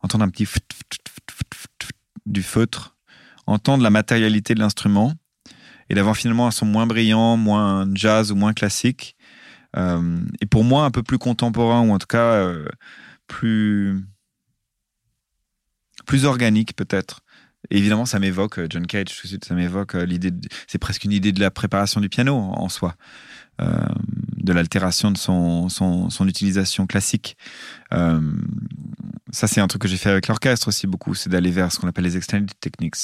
entendre 0.00 0.24
un 0.24 0.28
petitft,ft,ft,ft,ft,ft 0.28 1.90
du 2.26 2.42
feutre, 2.42 2.94
entendre 3.46 3.82
la 3.82 3.90
matérialité 3.90 4.54
de 4.54 4.60
l'instrument 4.60 5.14
et 5.90 5.94
d'avoir 5.94 6.16
finalement 6.16 6.46
un 6.46 6.50
son 6.50 6.66
moins 6.66 6.86
brillant, 6.86 7.36
moins 7.36 7.88
jazz 7.94 8.32
ou 8.32 8.36
moins 8.36 8.52
classique. 8.52 9.16
Euh, 9.76 10.20
et 10.40 10.46
pour 10.46 10.64
moi, 10.64 10.84
un 10.84 10.90
peu 10.90 11.02
plus 11.02 11.18
contemporain 11.18 11.80
ou 11.82 11.92
en 11.92 11.98
tout 11.98 12.06
cas 12.06 12.32
euh, 12.32 12.66
plus 13.26 14.02
plus 16.06 16.24
organique 16.24 16.74
peut-être. 16.74 17.20
Évidemment, 17.70 18.06
ça 18.06 18.18
m'évoque 18.18 18.60
John 18.70 18.86
Cage, 18.86 19.06
tout 19.06 19.22
de 19.24 19.28
suite, 19.28 19.44
ça 19.44 19.54
m'évoque 19.54 19.94
l'idée. 19.94 20.32
C'est 20.66 20.78
presque 20.78 21.04
une 21.04 21.12
idée 21.12 21.32
de 21.32 21.40
la 21.40 21.50
préparation 21.50 22.00
du 22.00 22.08
piano 22.08 22.34
en 22.34 22.68
soi. 22.68 22.94
Euh, 23.60 23.88
de 24.36 24.52
l'altération 24.52 25.10
de 25.10 25.18
son, 25.18 25.68
son, 25.68 26.10
son, 26.10 26.28
utilisation 26.28 26.86
classique. 26.86 27.36
Euh, 27.92 28.20
ça, 29.30 29.48
c'est 29.48 29.60
un 29.60 29.66
truc 29.66 29.82
que 29.82 29.88
j'ai 29.88 29.96
fait 29.96 30.10
avec 30.10 30.28
l'orchestre 30.28 30.68
aussi 30.68 30.86
beaucoup, 30.86 31.14
c'est 31.14 31.28
d'aller 31.28 31.50
vers 31.50 31.72
ce 31.72 31.80
qu'on 31.80 31.88
appelle 31.88 32.04
les 32.04 32.16
extended 32.16 32.50
techniques. 32.60 32.94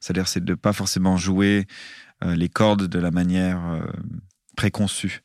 C'est-à-dire, 0.00 0.28
c'est 0.28 0.44
de 0.44 0.54
pas 0.54 0.72
forcément 0.72 1.16
jouer 1.16 1.66
euh, 1.66 2.05
les 2.22 2.48
cordes 2.48 2.86
de 2.86 2.98
la 2.98 3.10
manière 3.10 3.82
préconçue 4.56 5.22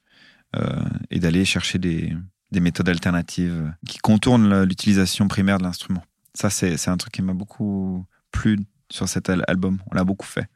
et 1.10 1.20
d'aller 1.20 1.46
chercher 1.46 1.80
des, 1.80 2.14
des, 2.52 2.60
méthodes 2.60 2.90
alternatives 2.90 3.74
qui 3.88 4.00
contournent 4.00 4.64
l'utilisation 4.64 5.28
primaire 5.28 5.58
de 5.58 5.64
l'instrument. 5.64 6.04
Ça, 6.34 6.50
c'est 6.50 6.88
un 6.90 6.98
truc 6.98 7.14
qui 7.14 7.22
m'a 7.22 7.34
beaucoup 7.34 8.06
plu 8.32 8.60
sur 8.92 9.08
cet 9.08 9.30
album. 9.30 9.82
On 9.92 9.96
l'a 9.96 10.04
beaucoup 10.04 10.28
fait. 10.28 10.48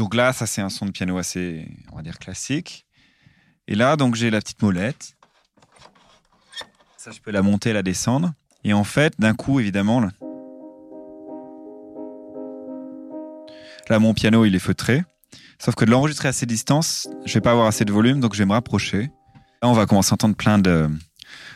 Donc 0.00 0.14
là, 0.14 0.32
ça 0.32 0.46
c'est 0.46 0.62
un 0.62 0.70
son 0.70 0.86
de 0.86 0.92
piano 0.92 1.18
assez, 1.18 1.68
on 1.92 1.96
va 1.96 2.02
dire, 2.02 2.18
classique. 2.18 2.86
Et 3.68 3.74
là, 3.74 3.96
donc 3.96 4.14
j'ai 4.14 4.30
la 4.30 4.40
petite 4.40 4.62
molette. 4.62 5.14
Ça, 7.02 7.10
je 7.12 7.20
peux 7.20 7.30
la 7.30 7.40
monter, 7.40 7.72
la 7.72 7.82
descendre. 7.82 8.34
Et 8.62 8.74
en 8.74 8.84
fait, 8.84 9.14
d'un 9.18 9.32
coup, 9.32 9.58
évidemment, 9.58 10.02
là, 13.88 13.98
mon 13.98 14.12
piano, 14.12 14.44
il 14.44 14.54
est 14.54 14.58
feutré. 14.58 15.02
Sauf 15.58 15.74
que 15.76 15.86
de 15.86 15.90
l'enregistrer 15.90 16.28
à 16.28 16.34
ces 16.34 16.44
distances, 16.44 17.08
je 17.24 17.32
vais 17.32 17.40
pas 17.40 17.52
avoir 17.52 17.68
assez 17.68 17.86
de 17.86 17.92
volume, 17.92 18.20
donc 18.20 18.34
je 18.34 18.40
vais 18.40 18.44
me 18.44 18.52
rapprocher. 18.52 19.10
Là, 19.62 19.70
on 19.70 19.72
va 19.72 19.86
commencer 19.86 20.12
à 20.12 20.14
entendre 20.16 20.36
plein 20.36 20.58
de, 20.58 20.90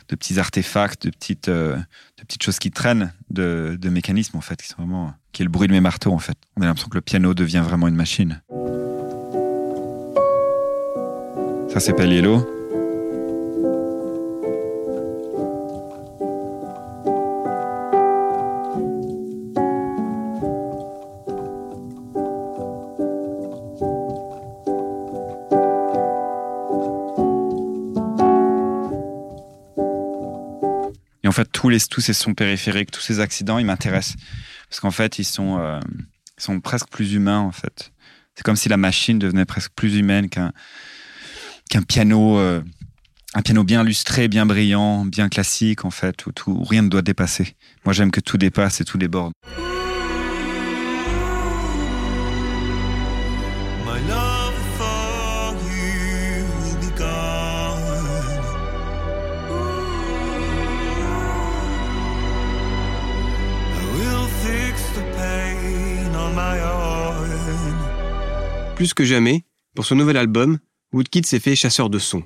de 0.09 0.17
petits 0.17 0.39
artefacts, 0.39 1.05
de 1.05 1.11
petites, 1.11 1.51
euh, 1.51 1.77
de 1.77 2.25
petites 2.25 2.43
choses 2.43 2.59
qui 2.59 2.71
traînent, 2.71 3.13
de, 3.29 3.77
de, 3.79 3.91
mécanismes 3.91 4.39
en 4.39 4.41
fait, 4.41 4.63
qui 4.63 4.69
sont 4.69 4.77
vraiment, 4.79 5.13
qui 5.33 5.43
est 5.43 5.45
le 5.45 5.51
bruit 5.51 5.69
de 5.69 5.75
mes 5.75 5.83
marteaux 5.83 6.13
en 6.13 6.21
fait. 6.21 6.39
On 6.57 6.63
a 6.63 6.65
l'impression 6.65 6.89
que 6.89 6.97
le 6.97 7.03
piano 7.03 7.35
devient 7.35 7.63
vraiment 7.63 7.87
une 7.89 7.97
machine. 7.97 8.41
Ça 11.69 11.81
c'est 11.81 11.93
Yellow. 11.99 12.64
Fait, 31.35 31.51
tous, 31.51 31.69
les, 31.69 31.81
tous 31.81 32.01
ces 32.01 32.15
sons 32.15 32.35
périphériques, 32.35 32.91
tous 32.91 33.01
ces 33.01 33.21
accidents, 33.21 33.59
ils 33.59 33.67
m'intéressent. 33.67 34.17
Parce 34.69 34.81
qu'en 34.81 34.91
fait, 34.91 35.19
ils 35.19 35.25
sont, 35.25 35.59
euh, 35.59 35.79
sont 36.39 36.61
presque 36.61 36.89
plus 36.89 37.13
humains, 37.13 37.41
en 37.41 37.53
fait. 37.53 37.93
C'est 38.35 38.43
comme 38.43 38.57
si 38.57 38.69
la 38.69 38.77
machine 38.77 39.19
devenait 39.19 39.45
presque 39.45 39.73
plus 39.77 39.97
humaine 39.97 40.29
qu'un 40.29 40.53
piano, 41.87 42.39
euh, 42.39 42.63
un 43.35 43.43
piano 43.43 43.63
bien 43.65 43.85
lustré, 43.85 44.29
bien 44.29 44.47
brillant, 44.47 45.05
bien 45.05 45.29
classique, 45.29 45.85
en 45.85 45.91
fait, 45.91 46.27
où, 46.27 46.33
tout, 46.33 46.63
rien 46.65 46.83
ne 46.83 46.89
doit 46.89 47.03
dépasser. 47.03 47.55
Moi, 47.85 47.93
j'aime 47.93 48.11
que 48.11 48.21
tout 48.21 48.39
dépasse 48.39 48.81
et 48.81 48.85
tout 48.85 48.99
déborde. 48.99 49.33
Plus 68.77 68.93
que 68.93 69.05
jamais, 69.05 69.45
pour 69.77 69.87
ce 69.87 69.95
nouvel 69.95 70.17
album, 70.17 70.59
Woodkid 70.93 71.27
s'est 71.27 71.39
fait 71.39 71.55
chasseur 71.55 71.91
de 71.91 72.01
sons. 72.01 72.25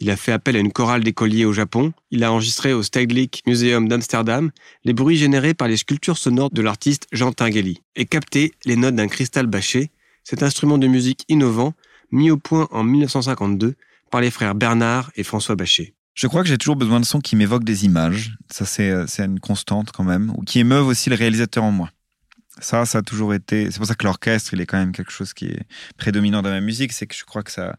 Il 0.00 0.10
a 0.10 0.16
fait 0.16 0.32
appel 0.32 0.54
à 0.54 0.58
une 0.58 0.70
chorale 0.70 1.02
d'écoliers 1.02 1.46
au 1.46 1.52
Japon, 1.52 1.92
il 2.10 2.22
a 2.24 2.30
enregistré 2.30 2.74
au 2.74 2.82
Stedelijk 2.82 3.42
Museum 3.46 3.88
d'Amsterdam 3.88 4.50
les 4.84 4.92
bruits 4.92 5.16
générés 5.16 5.54
par 5.54 5.66
les 5.66 5.78
sculptures 5.78 6.18
sonores 6.18 6.50
de 6.50 6.62
l'artiste 6.62 7.08
Jean 7.10 7.32
Tinguely 7.32 7.82
et 7.96 8.04
capté 8.04 8.52
les 8.66 8.76
notes 8.76 8.94
d'un 8.94 9.08
cristal 9.08 9.46
bâché, 9.46 9.90
cet 10.24 10.42
instrument 10.42 10.78
de 10.78 10.86
musique 10.86 11.24
innovant 11.28 11.72
mis 12.12 12.30
au 12.30 12.36
point 12.36 12.68
en 12.70 12.84
1952 12.84 13.74
par 14.10 14.20
les 14.20 14.30
frères 14.30 14.54
Bernard 14.54 15.10
et 15.16 15.22
François 15.22 15.56
Bachet. 15.56 15.94
Je 16.14 16.26
crois 16.26 16.42
que 16.42 16.48
j'ai 16.48 16.58
toujours 16.58 16.76
besoin 16.76 17.00
de 17.00 17.06
sons 17.06 17.20
qui 17.20 17.34
m'évoquent 17.34 17.64
des 17.64 17.86
images, 17.86 18.36
ça 18.50 18.66
c'est 18.66 18.90
euh, 18.90 19.06
une 19.18 19.40
constante 19.40 19.90
quand 19.92 20.04
même, 20.04 20.32
ou 20.36 20.42
qui 20.42 20.58
émeuvent 20.58 20.86
aussi 20.86 21.10
le 21.10 21.16
réalisateur 21.16 21.64
en 21.64 21.70
moi. 21.70 21.90
Ça, 22.60 22.84
ça 22.86 22.98
a 22.98 23.02
toujours 23.02 23.34
été. 23.34 23.70
C'est 23.70 23.78
pour 23.78 23.86
ça 23.86 23.94
que 23.94 24.04
l'orchestre, 24.04 24.54
il 24.54 24.60
est 24.60 24.66
quand 24.66 24.78
même 24.78 24.92
quelque 24.92 25.12
chose 25.12 25.32
qui 25.32 25.46
est 25.46 25.62
prédominant 25.96 26.42
dans 26.42 26.50
ma 26.50 26.60
musique. 26.60 26.92
C'est 26.92 27.06
que 27.06 27.14
je 27.14 27.24
crois 27.24 27.42
que 27.42 27.52
ça, 27.52 27.76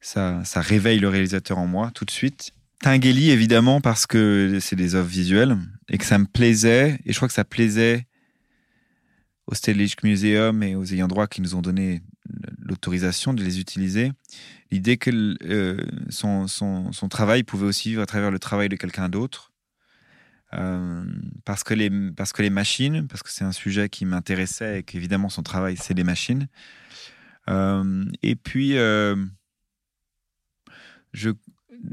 ça, 0.00 0.42
ça 0.44 0.60
réveille 0.60 0.98
le 0.98 1.08
réalisateur 1.08 1.58
en 1.58 1.66
moi 1.66 1.90
tout 1.94 2.04
de 2.04 2.10
suite. 2.10 2.52
Tinguely, 2.80 3.30
évidemment, 3.30 3.80
parce 3.80 4.06
que 4.06 4.58
c'est 4.60 4.76
des 4.76 4.94
œuvres 4.94 5.08
visuelles 5.08 5.56
et 5.88 5.98
que 5.98 6.04
ça 6.04 6.18
me 6.18 6.26
plaisait. 6.26 6.98
Et 7.06 7.12
je 7.12 7.16
crois 7.16 7.28
que 7.28 7.34
ça 7.34 7.44
plaisait 7.44 8.06
au 9.46 9.54
Stedelijk 9.54 10.02
Museum 10.02 10.62
et 10.62 10.74
aux 10.74 10.84
ayants 10.84 11.08
droit 11.08 11.26
qui 11.26 11.40
nous 11.40 11.54
ont 11.54 11.62
donné 11.62 12.02
l'autorisation 12.58 13.34
de 13.34 13.42
les 13.42 13.60
utiliser. 13.60 14.12
L'idée 14.70 14.96
que 14.96 15.36
euh, 15.44 15.84
son, 16.08 16.46
son, 16.48 16.92
son 16.92 17.08
travail 17.08 17.42
pouvait 17.42 17.66
aussi 17.66 17.90
vivre 17.90 18.02
à 18.02 18.06
travers 18.06 18.30
le 18.30 18.38
travail 18.38 18.68
de 18.68 18.76
quelqu'un 18.76 19.08
d'autre 19.08 19.53
euh, 20.56 21.04
parce, 21.44 21.64
que 21.64 21.74
les, 21.74 21.90
parce 22.12 22.32
que 22.32 22.42
les 22.42 22.50
machines, 22.50 23.06
parce 23.08 23.22
que 23.22 23.30
c'est 23.30 23.44
un 23.44 23.52
sujet 23.52 23.88
qui 23.88 24.04
m'intéressait 24.04 24.80
et 24.80 24.82
qu'évidemment 24.82 25.28
son 25.28 25.42
travail, 25.42 25.76
c'est 25.76 25.94
les 25.94 26.04
machines. 26.04 26.48
Euh, 27.48 28.04
et 28.22 28.36
puis, 28.36 28.76
euh, 28.78 29.16
je, 31.12 31.30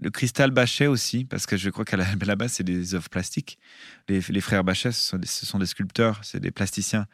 le 0.02 0.10
cristal 0.10 0.52
Bachet 0.52 0.88
aussi, 0.88 1.26
parce 1.26 1.46
que 1.46 1.58
je 1.58 1.70
crois 1.70 1.86
qu'à 1.86 1.98
la, 1.98 2.16
base, 2.36 2.54
c'est 2.54 2.64
des 2.64 2.96
œuvres 2.96 3.10
plastiques. 3.10 3.58
Les, 4.08 4.22
frères 4.42 4.64
Bachet, 4.64 4.92
ce 4.92 5.02
sont, 5.02 5.18
des, 5.18 5.28
ce 5.28 5.46
sont, 5.46 5.60
des, 5.60 5.66
sculpteurs, 5.66 6.22
c'est 6.24 6.40
des 6.40 6.52
plasticiens. 6.52 7.08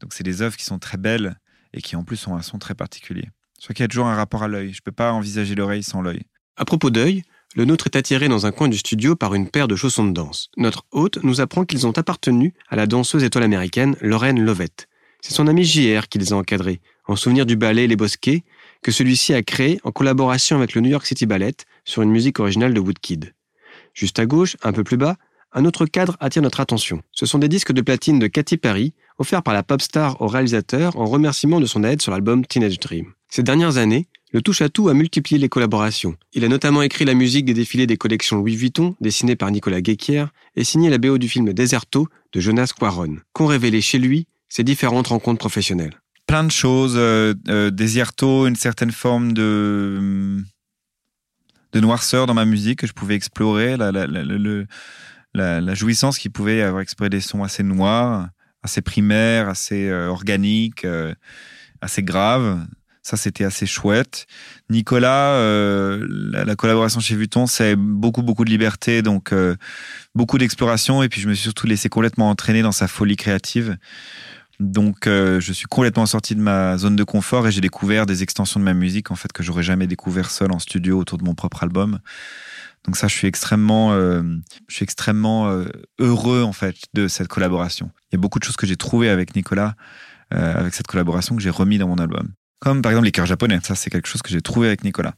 Donc, 0.00 0.12
c'est 0.12 0.24
des 0.24 0.42
œuvres 0.42 0.56
qui 0.56 0.64
sont 0.64 0.78
très 0.78 0.98
belles 0.98 1.38
et 1.72 1.80
qui, 1.80 1.96
en 1.96 2.04
plus, 2.04 2.26
ont 2.26 2.36
un 2.36 2.42
son 2.42 2.58
très 2.58 2.74
particulier. 2.74 3.28
Je 3.58 3.64
crois 3.64 3.74
qu'il 3.74 3.82
y 3.82 3.86
a 3.86 3.88
toujours 3.88 4.06
un 4.06 4.16
rapport 4.16 4.42
à 4.42 4.48
l'œil. 4.48 4.72
Je 4.72 4.78
ne 4.78 4.82
peux 4.84 4.92
pas 4.92 5.12
envisager 5.12 5.54
l'oreille 5.54 5.82
sans 5.82 6.02
l'œil. 6.02 6.22
À 6.56 6.64
propos 6.64 6.90
d'œil, 6.90 7.22
le 7.54 7.64
nôtre 7.64 7.86
est 7.86 7.96
attiré 7.96 8.28
dans 8.28 8.46
un 8.46 8.52
coin 8.52 8.68
du 8.68 8.76
studio 8.76 9.14
par 9.14 9.34
une 9.34 9.48
paire 9.48 9.68
de 9.68 9.76
chaussons 9.76 10.04
de 10.04 10.12
danse. 10.12 10.50
Notre 10.56 10.84
hôte 10.90 11.20
nous 11.22 11.40
apprend 11.40 11.64
qu'ils 11.64 11.86
ont 11.86 11.92
appartenu 11.92 12.52
à 12.68 12.74
la 12.74 12.86
danseuse 12.86 13.22
étoile 13.22 13.44
américaine 13.44 13.96
Lorraine 14.00 14.40
Lovett. 14.40 14.88
C'est 15.20 15.34
son 15.34 15.46
ami 15.46 15.64
JR 15.64 16.08
qui 16.08 16.18
les 16.18 16.32
a 16.32 16.36
encadrés, 16.36 16.80
en 17.06 17.14
souvenir 17.14 17.46
du 17.46 17.56
ballet 17.56 17.86
Les 17.86 17.96
Bosquets, 17.96 18.42
que 18.82 18.90
celui-ci 18.90 19.32
a 19.34 19.42
créé 19.42 19.80
en 19.84 19.92
collaboration 19.92 20.56
avec 20.56 20.74
le 20.74 20.80
New 20.80 20.90
York 20.90 21.06
City 21.06 21.26
Ballet 21.26 21.54
sur 21.84 22.02
une 22.02 22.10
musique 22.10 22.40
originale 22.40 22.74
de 22.74 22.80
Woodkid. 22.80 23.32
Juste 23.94 24.18
à 24.18 24.26
gauche, 24.26 24.56
un 24.62 24.72
peu 24.72 24.82
plus 24.82 24.96
bas, 24.96 25.16
un 25.52 25.64
autre 25.64 25.86
cadre 25.86 26.16
attire 26.18 26.42
notre 26.42 26.58
attention. 26.58 27.00
Ce 27.12 27.24
sont 27.24 27.38
des 27.38 27.48
disques 27.48 27.72
de 27.72 27.80
platine 27.80 28.18
de 28.18 28.26
Katy 28.26 28.56
Perry, 28.56 28.92
offerts 29.18 29.44
par 29.44 29.54
la 29.54 29.62
pop 29.62 29.80
star 29.80 30.20
au 30.20 30.26
réalisateur 30.26 30.98
en 30.98 31.04
remerciement 31.04 31.60
de 31.60 31.66
son 31.66 31.84
aide 31.84 32.02
sur 32.02 32.10
l'album 32.10 32.44
Teenage 32.44 32.80
Dream. 32.80 33.12
Ces 33.30 33.44
dernières 33.44 33.76
années, 33.76 34.08
le 34.34 34.42
touche-à-tout 34.42 34.88
a 34.88 34.94
multiplié 34.94 35.38
les 35.38 35.48
collaborations. 35.48 36.16
Il 36.32 36.44
a 36.44 36.48
notamment 36.48 36.82
écrit 36.82 37.04
la 37.04 37.14
musique 37.14 37.44
des 37.44 37.54
défilés 37.54 37.86
des 37.86 37.96
collections 37.96 38.36
Louis 38.36 38.56
Vuitton, 38.56 38.96
dessinées 39.00 39.36
par 39.36 39.52
Nicolas 39.52 39.80
Guéquière, 39.80 40.30
et 40.56 40.64
signé 40.64 40.90
la 40.90 40.98
BO 40.98 41.18
du 41.18 41.28
film 41.28 41.52
Deserto 41.52 42.08
de 42.32 42.40
Jonas 42.40 42.72
Quaron, 42.76 43.18
qu'ont 43.32 43.46
révélé 43.46 43.80
chez 43.80 44.00
lui 44.00 44.26
ses 44.48 44.64
différentes 44.64 45.06
rencontres 45.06 45.38
professionnelles? 45.38 46.00
Plein 46.26 46.42
de 46.42 46.50
choses. 46.50 46.94
Euh, 46.96 47.34
euh 47.48 47.70
Deserto, 47.70 48.48
une 48.48 48.56
certaine 48.56 48.90
forme 48.90 49.34
de, 49.34 50.42
de 51.72 51.80
noirceur 51.80 52.26
dans 52.26 52.34
ma 52.34 52.44
musique 52.44 52.80
que 52.80 52.88
je 52.88 52.92
pouvais 52.92 53.14
explorer, 53.14 53.76
la, 53.76 55.74
jouissance 55.74 56.18
qui 56.18 56.28
pouvait 56.28 56.60
avoir 56.60 56.82
exprimé 56.82 57.08
des 57.08 57.20
sons 57.20 57.44
assez 57.44 57.62
noirs, 57.62 58.26
assez 58.64 58.82
primaires, 58.82 59.48
assez 59.48 59.88
euh, 59.88 60.08
organiques, 60.08 60.84
assez 61.80 62.02
graves 62.02 62.66
ça, 63.04 63.16
c'était 63.16 63.44
assez 63.44 63.66
chouette. 63.66 64.26
Nicolas, 64.70 65.34
euh, 65.34 66.04
la, 66.32 66.56
collaboration 66.56 67.00
chez 67.00 67.14
Vuitton, 67.14 67.46
c'est 67.46 67.76
beaucoup, 67.76 68.22
beaucoup 68.22 68.44
de 68.44 68.50
liberté, 68.50 69.02
donc 69.02 69.32
euh, 69.32 69.56
beaucoup 70.14 70.38
d'exploration. 70.38 71.02
Et 71.02 71.08
puis, 71.08 71.20
je 71.20 71.28
me 71.28 71.34
suis 71.34 71.44
surtout 71.44 71.66
laissé 71.66 71.88
complètement 71.88 72.30
entraîner 72.30 72.62
dans 72.62 72.72
sa 72.72 72.88
folie 72.88 73.16
créative. 73.16 73.76
Donc, 74.58 75.06
euh, 75.06 75.38
je 75.38 75.52
suis 75.52 75.66
complètement 75.66 76.06
sorti 76.06 76.34
de 76.34 76.40
ma 76.40 76.78
zone 76.78 76.96
de 76.96 77.04
confort 77.04 77.46
et 77.46 77.52
j'ai 77.52 77.60
découvert 77.60 78.06
des 78.06 78.22
extensions 78.22 78.58
de 78.58 78.64
ma 78.64 78.74
musique, 78.74 79.10
en 79.10 79.16
fait, 79.16 79.32
que 79.32 79.42
j'aurais 79.42 79.62
jamais 79.62 79.86
découvert 79.86 80.30
seul 80.30 80.50
en 80.50 80.58
studio 80.58 80.98
autour 80.98 81.18
de 81.18 81.24
mon 81.24 81.34
propre 81.34 81.62
album. 81.62 82.00
Donc 82.86 82.96
ça, 82.96 83.06
je 83.08 83.14
suis 83.14 83.26
extrêmement, 83.26 83.94
je 83.94 84.74
suis 84.74 84.84
extrêmement 84.84 85.64
heureux 85.98 86.42
en 86.42 86.52
fait 86.52 86.76
de 86.92 87.08
cette 87.08 87.28
collaboration. 87.28 87.90
Il 88.12 88.16
y 88.16 88.16
a 88.16 88.20
beaucoup 88.20 88.38
de 88.38 88.44
choses 88.44 88.56
que 88.56 88.66
j'ai 88.66 88.76
trouvées 88.76 89.08
avec 89.08 89.34
Nicolas 89.34 89.74
euh, 90.32 90.54
avec 90.54 90.74
cette 90.74 90.86
collaboration 90.86 91.36
que 91.36 91.42
j'ai 91.42 91.50
remis 91.50 91.78
dans 91.78 91.86
mon 91.86 91.98
album. 91.98 92.32
Comme 92.64 92.80
par 92.80 92.92
exemple 92.92 93.04
les 93.04 93.12
cœurs 93.12 93.26
japonais. 93.26 93.58
Ça, 93.62 93.74
c'est 93.74 93.90
quelque 93.90 94.08
chose 94.08 94.22
que 94.22 94.30
j'ai 94.30 94.40
trouvé 94.40 94.68
avec 94.68 94.84
Nicolas. 94.84 95.14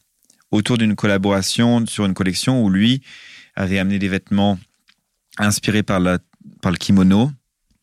Autour 0.51 0.79
d'une 0.79 0.97
collaboration 0.97 1.87
sur 1.87 2.05
une 2.05 2.13
collection 2.13 2.61
où 2.61 2.71
lui 2.71 3.03
avait 3.55 3.79
amené 3.79 4.01
des 4.01 4.09
vêtements 4.09 4.59
inspirés 5.39 5.85
par, 5.85 6.01
le 6.01 6.19
kimono, 6.77 7.31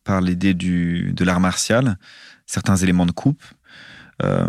par 0.04 0.20
l'idée 0.20 0.52
de 0.52 1.24
l'art 1.24 1.40
martial, 1.40 1.98
certains 2.44 2.76
éléments 2.76 3.06
de 3.06 3.12
coupe. 3.12 3.42
Euh, 4.22 4.46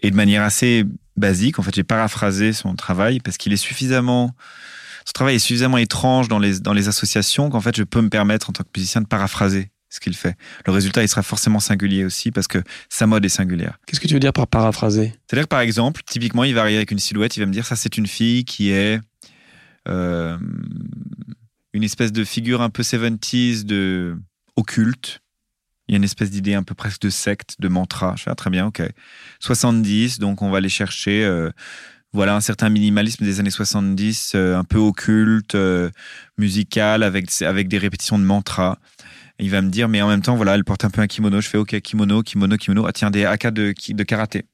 et 0.00 0.10
de 0.10 0.16
manière 0.16 0.42
assez 0.42 0.84
basique, 1.16 1.60
en 1.60 1.62
fait, 1.62 1.74
j'ai 1.76 1.84
paraphrasé 1.84 2.52
son 2.52 2.74
travail 2.74 3.20
parce 3.20 3.36
qu'il 3.36 3.52
est 3.52 3.56
suffisamment 3.56 4.34
son 5.04 5.12
travail 5.12 5.36
est 5.36 5.38
suffisamment 5.38 5.78
étrange 5.78 6.28
dans 6.28 6.40
les, 6.40 6.58
dans 6.58 6.74
les 6.74 6.88
associations 6.88 7.48
qu'en 7.50 7.60
fait, 7.60 7.76
je 7.76 7.84
peux 7.84 8.02
me 8.02 8.10
permettre 8.10 8.50
en 8.50 8.52
tant 8.52 8.64
que 8.64 8.68
musicien 8.76 9.00
de 9.00 9.06
paraphraser 9.06 9.70
ce 9.98 10.00
qu'il 10.00 10.16
fait. 10.16 10.36
Le 10.64 10.72
résultat, 10.72 11.02
il 11.02 11.08
sera 11.08 11.22
forcément 11.22 11.60
singulier 11.60 12.04
aussi 12.04 12.30
parce 12.30 12.46
que 12.46 12.62
sa 12.88 13.06
mode 13.06 13.24
est 13.24 13.28
singulière. 13.28 13.78
Qu'est-ce 13.86 14.00
que 14.00 14.06
tu 14.06 14.14
veux 14.14 14.20
dire 14.20 14.32
par 14.32 14.46
paraphraser? 14.46 15.12
C'est-à-dire 15.26 15.48
par 15.48 15.60
exemple, 15.60 16.02
typiquement, 16.08 16.44
il 16.44 16.54
va 16.54 16.62
arriver 16.62 16.76
avec 16.76 16.90
une 16.90 16.98
silhouette, 16.98 17.36
il 17.36 17.40
va 17.40 17.46
me 17.46 17.52
dire 17.52 17.66
ça, 17.66 17.76
c'est 17.76 17.98
une 17.98 18.06
fille 18.06 18.44
qui 18.44 18.70
est 18.70 19.00
euh, 19.88 20.38
une 21.72 21.82
espèce 21.82 22.12
de 22.12 22.24
figure 22.24 22.62
un 22.62 22.70
peu 22.70 22.82
70s, 22.82 23.64
de 23.64 24.16
occulte. 24.56 25.20
Il 25.88 25.92
y 25.92 25.94
a 25.94 25.98
une 25.98 26.04
espèce 26.04 26.30
d'idée 26.30 26.54
un 26.54 26.62
peu 26.62 26.74
presque 26.74 27.00
de 27.00 27.10
secte, 27.10 27.56
de 27.58 27.68
mantra. 27.68 28.14
Je 28.16 28.24
fais 28.24 28.30
ah, 28.30 28.34
très 28.34 28.50
bien, 28.50 28.66
ok. 28.66 28.82
70, 29.40 30.18
donc 30.18 30.42
on 30.42 30.50
va 30.50 30.58
aller 30.58 30.68
chercher. 30.68 31.24
Euh, 31.24 31.50
voilà 32.12 32.34
un 32.34 32.40
certain 32.40 32.70
minimalisme 32.70 33.24
des 33.24 33.38
années 33.38 33.50
70, 33.50 34.32
euh, 34.34 34.56
un 34.56 34.64
peu 34.64 34.78
occulte, 34.78 35.54
euh, 35.54 35.90
musical, 36.38 37.02
avec, 37.02 37.30
avec 37.42 37.68
des 37.68 37.78
répétitions 37.78 38.18
de 38.18 38.24
mantras. 38.24 38.78
Il 39.38 39.50
va 39.50 39.62
me 39.62 39.70
dire, 39.70 39.88
mais 39.88 40.02
en 40.02 40.08
même 40.08 40.22
temps, 40.22 40.36
voilà, 40.36 40.54
elle 40.54 40.64
porte 40.64 40.84
un 40.84 40.90
peu 40.90 41.00
un 41.00 41.06
kimono. 41.06 41.40
Je 41.40 41.48
fais, 41.48 41.58
ok, 41.58 41.80
kimono, 41.80 42.22
kimono, 42.22 42.56
kimono. 42.56 42.86
Ah 42.86 42.92
tiens, 42.92 43.10
des 43.10 43.24
haka 43.24 43.50
de, 43.50 43.72
karaté. 44.02 44.46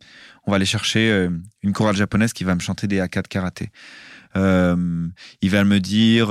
On 0.46 0.50
va 0.50 0.56
aller 0.56 0.66
chercher 0.66 1.10
euh, 1.10 1.30
une 1.62 1.72
chorale 1.72 1.96
japonaise 1.96 2.32
qui 2.32 2.44
va 2.44 2.54
me 2.54 2.60
chanter 2.60 2.86
des 2.86 3.00
haka 3.00 3.22
de 3.22 3.28
karaté. 3.28 3.70
il 4.34 5.50
va 5.50 5.64
me 5.64 5.78
dire, 5.78 6.30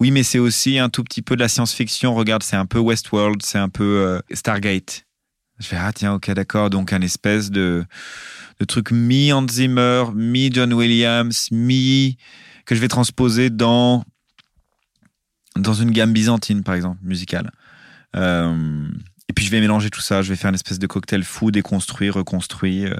oui, 0.00 0.10
mais 0.10 0.22
c'est 0.22 0.38
aussi 0.38 0.78
un 0.78 0.88
tout 0.88 1.04
petit 1.04 1.22
peu 1.22 1.36
de 1.36 1.40
la 1.40 1.48
science-fiction. 1.48 2.14
Regarde, 2.14 2.42
c'est 2.42 2.56
un 2.56 2.66
peu 2.66 2.78
Westworld, 2.78 3.42
c'est 3.42 3.58
un 3.58 3.68
peu 3.68 4.20
Stargate. 4.32 5.06
Je 5.58 5.66
fais, 5.66 5.76
ah 5.76 5.92
tiens, 5.92 6.14
ok, 6.14 6.30
d'accord. 6.32 6.70
Donc, 6.70 6.92
un 6.92 7.02
espèce 7.02 7.50
de 7.50 7.84
de 8.60 8.64
trucs 8.66 8.90
mi-Hans 8.90 9.48
Zimmer, 9.48 10.04
mi-John 10.14 10.72
Williams, 10.74 11.48
mi 11.50 12.18
que 12.66 12.74
je 12.74 12.80
vais 12.80 12.88
transposer 12.88 13.50
dans 13.50 14.04
dans 15.56 15.74
une 15.74 15.90
gamme 15.90 16.12
byzantine 16.12 16.62
par 16.62 16.74
exemple 16.74 16.98
musicale. 17.02 17.50
Euh, 18.16 18.88
et 19.28 19.32
puis 19.32 19.44
je 19.44 19.50
vais 19.52 19.60
mélanger 19.60 19.90
tout 19.90 20.00
ça, 20.00 20.22
je 20.22 20.28
vais 20.28 20.36
faire 20.36 20.48
une 20.48 20.56
espèce 20.56 20.80
de 20.80 20.86
cocktail 20.88 21.22
fou, 21.22 21.52
déconstruit, 21.52 22.10
reconstruit, 22.10 22.86
euh, 22.86 22.96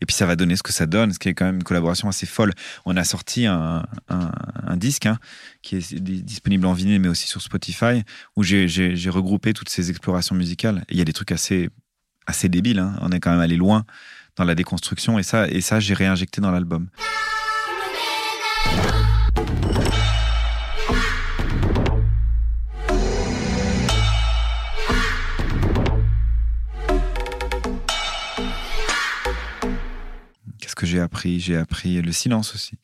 et 0.00 0.06
puis 0.06 0.16
ça 0.16 0.24
va 0.24 0.34
donner 0.34 0.56
ce 0.56 0.62
que 0.62 0.72
ça 0.72 0.86
donne, 0.86 1.12
ce 1.12 1.18
qui 1.18 1.28
est 1.28 1.34
quand 1.34 1.44
même 1.44 1.56
une 1.56 1.62
collaboration 1.62 2.08
assez 2.08 2.24
folle. 2.24 2.54
On 2.86 2.96
a 2.96 3.04
sorti 3.04 3.44
un, 3.46 3.84
disque 4.76 5.06
hein, 5.06 5.18
qui 5.60 5.76
est 5.76 6.00
disponible 6.00 6.66
en 6.66 6.72
vinyle 6.72 7.00
mais 7.00 7.08
aussi 7.08 7.28
sur 7.28 7.42
Spotify, 7.42 8.02
où 8.34 8.42
j'ai 8.42 9.10
regroupé 9.10 9.52
toutes 9.52 9.68
ces 9.68 9.90
explorations 9.90 10.34
musicales. 10.34 10.84
il 10.88 10.96
y 10.96 11.02
a 11.02 11.04
des 11.04 11.12
trucs 11.12 11.32
assez 11.32 11.68
débiles, 12.44 12.78
hein. 12.78 12.96
on 13.02 13.10
est 13.10 13.20
quand 13.20 13.30
même 13.30 13.40
allé 13.40 13.56
loin 13.56 13.84
dans 14.36 14.44
la 14.44 14.54
déconstruction 14.54 15.18
et 15.18 15.22
ça 15.22 15.80
j'ai 15.80 15.94
réinjecté 15.94 16.40
dans 16.40 16.50
l'album. 16.50 16.88
Que 30.84 30.90
j'ai 30.90 31.00
appris 31.00 31.40
J'ai 31.40 31.56
appris 31.56 32.00
le 32.00 32.12
silence 32.12 32.54
aussi. 32.54 32.78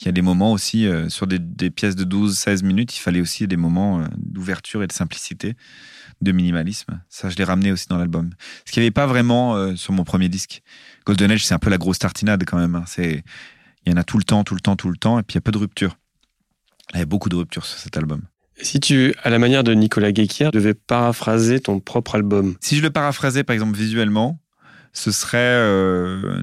Il 0.00 0.06
y 0.06 0.08
a 0.08 0.12
des 0.12 0.22
moments 0.22 0.52
aussi, 0.52 0.86
euh, 0.86 1.08
sur 1.08 1.28
des, 1.28 1.70
pièces 1.70 1.94
de 1.94 2.04
12-16 2.04 2.64
minutes, 2.64 2.96
il 2.96 2.98
fallait 2.98 3.20
aussi 3.20 3.46
des 3.46 3.56
moments 3.56 4.00
euh, 4.00 4.04
d'ouverture 4.16 4.82
et 4.82 4.88
de 4.88 4.92
simplicité, 4.92 5.54
de 6.20 6.32
minimalisme. 6.32 7.00
Ça, 7.08 7.28
je 7.28 7.36
l'ai 7.36 7.44
ramené 7.44 7.70
aussi 7.70 7.86
dans 7.88 7.98
l'album. 7.98 8.30
Ce 8.64 8.72
qu'il 8.72 8.80
n'y 8.80 8.86
avait 8.86 8.90
pas 8.90 9.06
vraiment 9.06 9.54
euh, 9.54 9.76
sur 9.76 9.92
mon 9.92 10.02
premier 10.02 10.28
disque. 10.28 10.62
Golden 11.06 11.30
Age, 11.30 11.46
c'est 11.46 11.54
un 11.54 11.60
peu 11.60 11.70
la 11.70 11.78
grosse 11.78 12.00
tartinade 12.00 12.42
quand 12.44 12.58
même. 12.58 12.74
Hein. 12.74 12.84
C'est, 12.88 13.22
il 13.86 13.92
y 13.92 13.94
en 13.94 13.96
a 13.96 14.02
tout 14.02 14.18
le 14.18 14.24
temps, 14.24 14.42
tout 14.42 14.54
le 14.54 14.60
temps, 14.60 14.74
tout 14.74 14.90
le 14.90 14.96
temps, 14.96 15.20
et 15.20 15.22
puis 15.22 15.34
il 15.34 15.36
y 15.36 15.38
a 15.38 15.42
peu 15.42 15.52
de 15.52 15.58
ruptures. 15.58 15.96
Il 16.94 16.98
y 16.98 17.02
a 17.02 17.06
beaucoup 17.06 17.28
de 17.28 17.36
ruptures 17.36 17.64
sur 17.64 17.78
cet 17.78 17.96
album. 17.96 18.22
Si 18.60 18.80
tu, 18.80 19.14
à 19.22 19.30
la 19.30 19.38
manière 19.38 19.64
de 19.64 19.72
Nicolas 19.72 20.10
Guéquier, 20.10 20.50
devais 20.52 20.74
paraphraser 20.74 21.60
ton 21.60 21.80
propre 21.80 22.16
album? 22.16 22.56
Si 22.60 22.76
je 22.76 22.82
le 22.82 22.90
paraphrasais, 22.90 23.44
par 23.44 23.54
exemple, 23.54 23.76
visuellement, 23.76 24.40
ce 24.92 25.10
serait, 25.10 25.38
euh, 25.38 26.42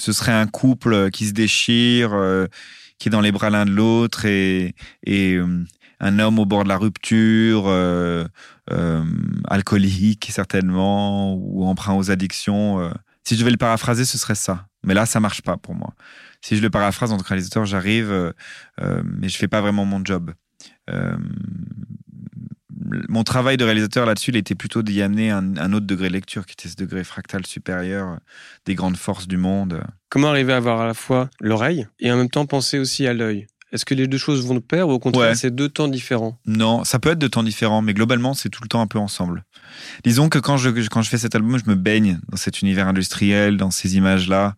ce 0.00 0.12
serait 0.12 0.32
un 0.32 0.46
couple 0.46 1.10
qui 1.10 1.26
se 1.26 1.32
déchire, 1.32 2.10
euh, 2.12 2.46
qui 2.98 3.08
est 3.08 3.10
dans 3.10 3.20
les 3.20 3.32
bras 3.32 3.50
l'un 3.50 3.64
de 3.66 3.70
l'autre, 3.70 4.24
et, 4.24 4.74
et 5.04 5.34
euh, 5.34 5.64
un 6.00 6.18
homme 6.18 6.38
au 6.38 6.46
bord 6.46 6.64
de 6.64 6.68
la 6.68 6.78
rupture, 6.78 7.68
alcoolique 9.48 10.28
certainement, 10.30 11.34
ou 11.34 11.64
emprunt 11.64 11.94
aux 11.94 12.10
addictions. 12.10 12.92
Si 13.24 13.34
je 13.34 13.40
devais 13.40 13.50
le 13.50 13.56
paraphraser, 13.56 14.04
ce 14.04 14.16
serait 14.16 14.34
ça. 14.34 14.68
Mais 14.84 14.94
là, 14.94 15.06
ça 15.06 15.20
marche 15.20 15.42
pas 15.42 15.56
pour 15.56 15.74
moi. 15.74 15.92
Si 16.40 16.56
je 16.56 16.62
le 16.62 16.70
paraphrase 16.70 17.12
en 17.12 17.16
tant 17.16 17.22
que 17.22 17.28
réalisateur, 17.28 17.64
j'arrive, 17.64 18.10
euh, 18.10 18.32
euh, 18.80 19.02
mais 19.04 19.28
je 19.28 19.36
fais 19.36 19.48
pas 19.48 19.60
vraiment 19.60 19.84
mon 19.84 20.04
job. 20.04 20.32
Euh, 22.92 23.02
mon 23.08 23.24
travail 23.24 23.56
de 23.56 23.64
réalisateur 23.64 24.06
là-dessus, 24.06 24.30
il 24.30 24.36
était 24.36 24.54
plutôt 24.54 24.82
d'y 24.82 25.02
amener 25.02 25.30
un, 25.30 25.72
autre 25.72 25.86
degré 25.86 26.08
de 26.08 26.14
lecture, 26.14 26.46
qui 26.46 26.52
était 26.52 26.68
ce 26.68 26.76
degré 26.76 27.04
fractal 27.04 27.46
supérieur 27.46 28.18
des 28.66 28.74
grandes 28.74 28.96
forces 28.96 29.28
du 29.28 29.36
monde. 29.36 29.82
Comment 30.08 30.28
arriver 30.28 30.52
à 30.52 30.56
avoir 30.56 30.80
à 30.80 30.86
la 30.86 30.94
fois 30.94 31.30
l'oreille 31.40 31.86
et 32.00 32.10
en 32.10 32.16
même 32.16 32.30
temps 32.30 32.46
penser 32.46 32.78
aussi 32.78 33.06
à 33.06 33.14
l'œil? 33.14 33.46
Est-ce 33.70 33.84
que 33.84 33.94
les 33.94 34.06
deux 34.06 34.18
choses 34.18 34.46
vont 34.46 34.54
de 34.54 34.60
pair 34.60 34.88
ou 34.88 34.92
au 34.92 34.98
contraire 34.98 35.36
c'est 35.36 35.54
deux 35.54 35.68
temps 35.68 35.88
différents? 35.88 36.38
Non, 36.46 36.84
ça 36.84 36.98
peut 36.98 37.10
être 37.10 37.18
deux 37.18 37.28
temps 37.28 37.42
différents, 37.42 37.82
mais 37.82 37.92
globalement 37.92 38.32
c'est 38.32 38.48
tout 38.48 38.62
le 38.62 38.68
temps 38.68 38.80
un 38.80 38.86
peu 38.86 38.98
ensemble. 38.98 39.44
Disons 40.04 40.30
que 40.30 40.38
quand 40.38 40.56
je, 40.56 40.70
quand 40.88 41.02
je 41.02 41.10
fais 41.10 41.18
cet 41.18 41.34
album, 41.34 41.58
je 41.58 41.68
me 41.70 41.74
baigne 41.74 42.18
dans 42.30 42.38
cet 42.38 42.62
univers 42.62 42.88
industriel, 42.88 43.58
dans 43.58 43.70
ces 43.70 43.96
images-là. 43.96 44.54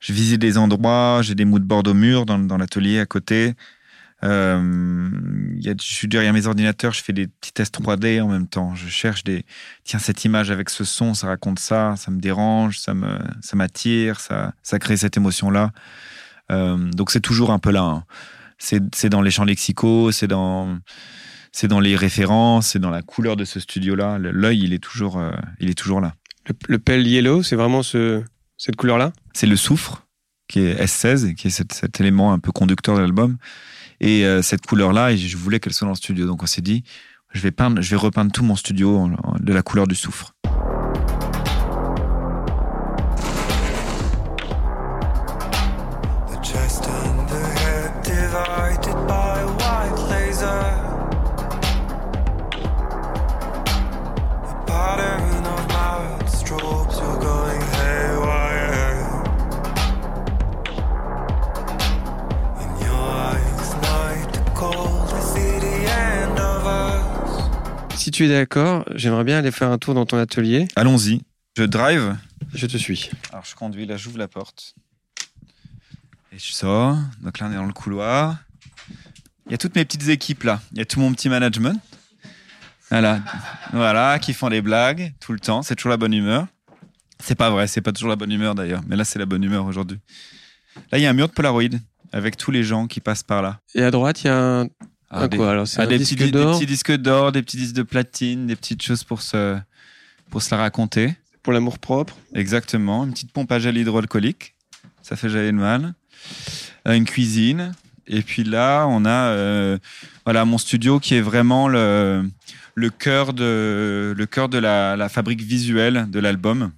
Je 0.00 0.12
visite 0.12 0.40
des 0.40 0.58
endroits, 0.58 1.20
j'ai 1.22 1.34
des 1.34 1.44
moodboards 1.44 1.86
au 1.86 1.94
mur 1.94 2.26
dans, 2.26 2.38
dans 2.38 2.58
l'atelier 2.58 2.98
à 2.98 3.06
côté. 3.06 3.54
Euh, 4.24 5.10
y 5.56 5.68
a, 5.68 5.74
je 5.80 5.94
suis 5.94 6.08
derrière 6.08 6.32
mes 6.32 6.46
ordinateurs, 6.46 6.92
je 6.92 7.02
fais 7.02 7.12
des 7.12 7.26
petits 7.26 7.52
tests 7.52 7.78
3D 7.78 8.20
en 8.20 8.28
même 8.28 8.46
temps. 8.46 8.74
Je 8.74 8.88
cherche 8.88 9.24
des. 9.24 9.44
Tiens, 9.84 9.98
cette 9.98 10.24
image 10.24 10.50
avec 10.50 10.70
ce 10.70 10.84
son, 10.84 11.14
ça 11.14 11.26
raconte 11.26 11.58
ça, 11.58 11.94
ça 11.96 12.10
me 12.10 12.20
dérange, 12.20 12.78
ça 12.78 12.94
me, 12.94 13.18
ça 13.40 13.56
m'attire, 13.56 14.20
ça, 14.20 14.54
ça 14.62 14.78
crée 14.78 14.96
cette 14.96 15.16
émotion-là. 15.16 15.72
Euh, 16.50 16.76
donc 16.92 17.10
c'est 17.10 17.20
toujours 17.20 17.50
un 17.50 17.58
peu 17.58 17.70
là. 17.70 17.82
Hein. 17.82 18.04
C'est 18.58 19.08
dans 19.08 19.20
les 19.20 19.30
champs 19.30 19.44
lexicaux, 19.44 20.10
c'est 20.10 20.28
dans 20.28 20.78
c'est 21.52 21.68
dans 21.68 21.80
les 21.80 21.94
références, 21.94 22.68
c'est 22.68 22.78
dans 22.78 22.90
la 22.90 23.02
couleur 23.02 23.36
de 23.36 23.44
ce 23.44 23.60
studio-là. 23.60 24.18
L'œil, 24.18 24.64
il 24.64 24.72
est 24.72 24.82
toujours, 24.82 25.18
euh, 25.18 25.30
il 25.60 25.70
est 25.70 25.78
toujours 25.78 26.00
là. 26.00 26.14
Le, 26.48 26.54
le 26.66 26.78
pale 26.78 27.06
yellow, 27.06 27.44
c'est 27.44 27.54
vraiment 27.54 27.82
ce, 27.82 28.24
cette 28.56 28.76
couleur-là? 28.76 29.12
C'est 29.34 29.46
le 29.46 29.56
soufre, 29.56 30.06
qui 30.48 30.60
est 30.60 30.82
S16, 30.82 31.34
qui 31.34 31.48
est 31.48 31.50
cet, 31.50 32.00
élément 32.00 32.32
un 32.32 32.38
peu 32.38 32.52
conducteur 32.52 32.96
de 32.96 33.00
l'album. 33.00 33.36
Et 34.04 34.26
euh, 34.26 34.42
cette 34.42 34.66
couleur-là, 34.66 35.16
je 35.16 35.34
voulais 35.38 35.60
qu'elle 35.60 35.72
soit 35.72 35.86
dans 35.86 35.92
le 35.92 35.96
studio. 35.96 36.26
Donc 36.26 36.42
on 36.42 36.46
s'est 36.46 36.60
dit, 36.60 36.84
je 37.32 37.40
vais, 37.40 37.50
peindre, 37.50 37.80
je 37.80 37.88
vais 37.88 37.96
repeindre 37.96 38.30
tout 38.30 38.44
mon 38.44 38.54
studio 38.54 39.10
de 39.40 39.52
la 39.54 39.62
couleur 39.62 39.86
du 39.86 39.94
soufre. 39.94 40.34
Tu 68.14 68.26
es 68.26 68.28
d'accord, 68.28 68.84
j'aimerais 68.94 69.24
bien 69.24 69.38
aller 69.38 69.50
faire 69.50 69.70
un 69.70 69.78
tour 69.78 69.92
dans 69.92 70.06
ton 70.06 70.16
atelier. 70.18 70.68
Allons-y. 70.76 71.22
Je 71.56 71.64
drive. 71.64 72.16
Je 72.54 72.66
te 72.68 72.76
suis. 72.76 73.10
Alors 73.32 73.44
je 73.44 73.56
conduis, 73.56 73.86
là 73.86 73.96
j'ouvre 73.96 74.18
la 74.18 74.28
porte. 74.28 74.76
Et 76.30 76.38
je 76.38 76.52
sors. 76.52 76.96
Donc 77.22 77.40
là 77.40 77.48
on 77.48 77.52
est 77.52 77.56
dans 77.56 77.66
le 77.66 77.72
couloir. 77.72 78.36
Il 79.46 79.50
y 79.50 79.54
a 79.54 79.58
toutes 79.58 79.74
mes 79.74 79.84
petites 79.84 80.08
équipes 80.08 80.44
là. 80.44 80.60
Il 80.70 80.78
y 80.78 80.80
a 80.80 80.84
tout 80.84 81.00
mon 81.00 81.12
petit 81.12 81.28
management. 81.28 81.76
Voilà. 82.88 83.20
Voilà, 83.72 84.20
qui 84.20 84.32
font 84.32 84.48
des 84.48 84.62
blagues 84.62 85.12
tout 85.18 85.32
le 85.32 85.40
temps. 85.40 85.62
C'est 85.62 85.74
toujours 85.74 85.90
la 85.90 85.96
bonne 85.96 86.14
humeur. 86.14 86.46
C'est 87.18 87.34
pas 87.34 87.50
vrai, 87.50 87.66
c'est 87.66 87.80
pas 87.80 87.90
toujours 87.90 88.10
la 88.10 88.16
bonne 88.16 88.30
humeur 88.30 88.54
d'ailleurs. 88.54 88.82
Mais 88.86 88.94
là 88.94 89.02
c'est 89.02 89.18
la 89.18 89.26
bonne 89.26 89.42
humeur 89.42 89.66
aujourd'hui. 89.66 89.98
Là 90.92 90.98
il 90.98 91.00
y 91.00 91.06
a 91.06 91.10
un 91.10 91.14
mur 91.14 91.26
de 91.26 91.32
Polaroid 91.32 91.64
avec 92.12 92.36
tous 92.36 92.52
les 92.52 92.62
gens 92.62 92.86
qui 92.86 93.00
passent 93.00 93.24
par 93.24 93.42
là. 93.42 93.58
Et 93.74 93.82
à 93.82 93.90
droite 93.90 94.22
il 94.22 94.28
y 94.28 94.30
a 94.30 94.60
un 94.60 94.68
ah, 95.16 95.28
des, 95.28 95.36
quoi 95.36 95.50
alors 95.50 95.66
ah, 95.76 95.86
des, 95.86 95.98
petits, 95.98 96.16
des, 96.16 96.30
petits, 96.30 96.66
disques 96.66 96.92
d'or, 96.92 97.32
des 97.32 97.42
petits 97.42 97.56
disques 97.56 97.74
de 97.74 97.82
platine, 97.82 98.46
des 98.46 98.56
petites 98.56 98.82
choses 98.82 99.04
pour 99.04 99.22
se 99.22 99.56
pour 100.30 100.42
se 100.42 100.50
la 100.54 100.60
raconter. 100.60 101.14
Pour 101.42 101.52
l'amour 101.52 101.78
propre. 101.78 102.16
Exactement. 102.34 103.04
Une 103.04 103.12
petite 103.12 103.32
pompe 103.32 103.52
à 103.52 103.58
gel 103.58 103.76
hydroalcoolique. 103.76 104.54
Ça 105.02 105.14
fait 105.14 105.28
jamais 105.28 105.52
de 105.52 105.56
mal. 105.56 105.94
Euh, 106.88 106.94
une 106.94 107.04
cuisine. 107.04 107.72
Et 108.06 108.22
puis 108.22 108.44
là, 108.44 108.86
on 108.86 109.04
a 109.04 109.28
euh, 109.28 109.78
voilà 110.24 110.44
mon 110.44 110.58
studio 110.58 110.98
qui 110.98 111.14
est 111.14 111.20
vraiment 111.20 111.68
le, 111.68 112.28
le 112.74 112.90
cœur 112.90 113.32
de, 113.32 114.14
le 114.16 114.26
cœur 114.26 114.48
de 114.48 114.58
la, 114.58 114.96
la 114.96 115.08
fabrique 115.08 115.42
visuelle 115.42 116.06
de 116.10 116.18
l'album. 116.18 116.72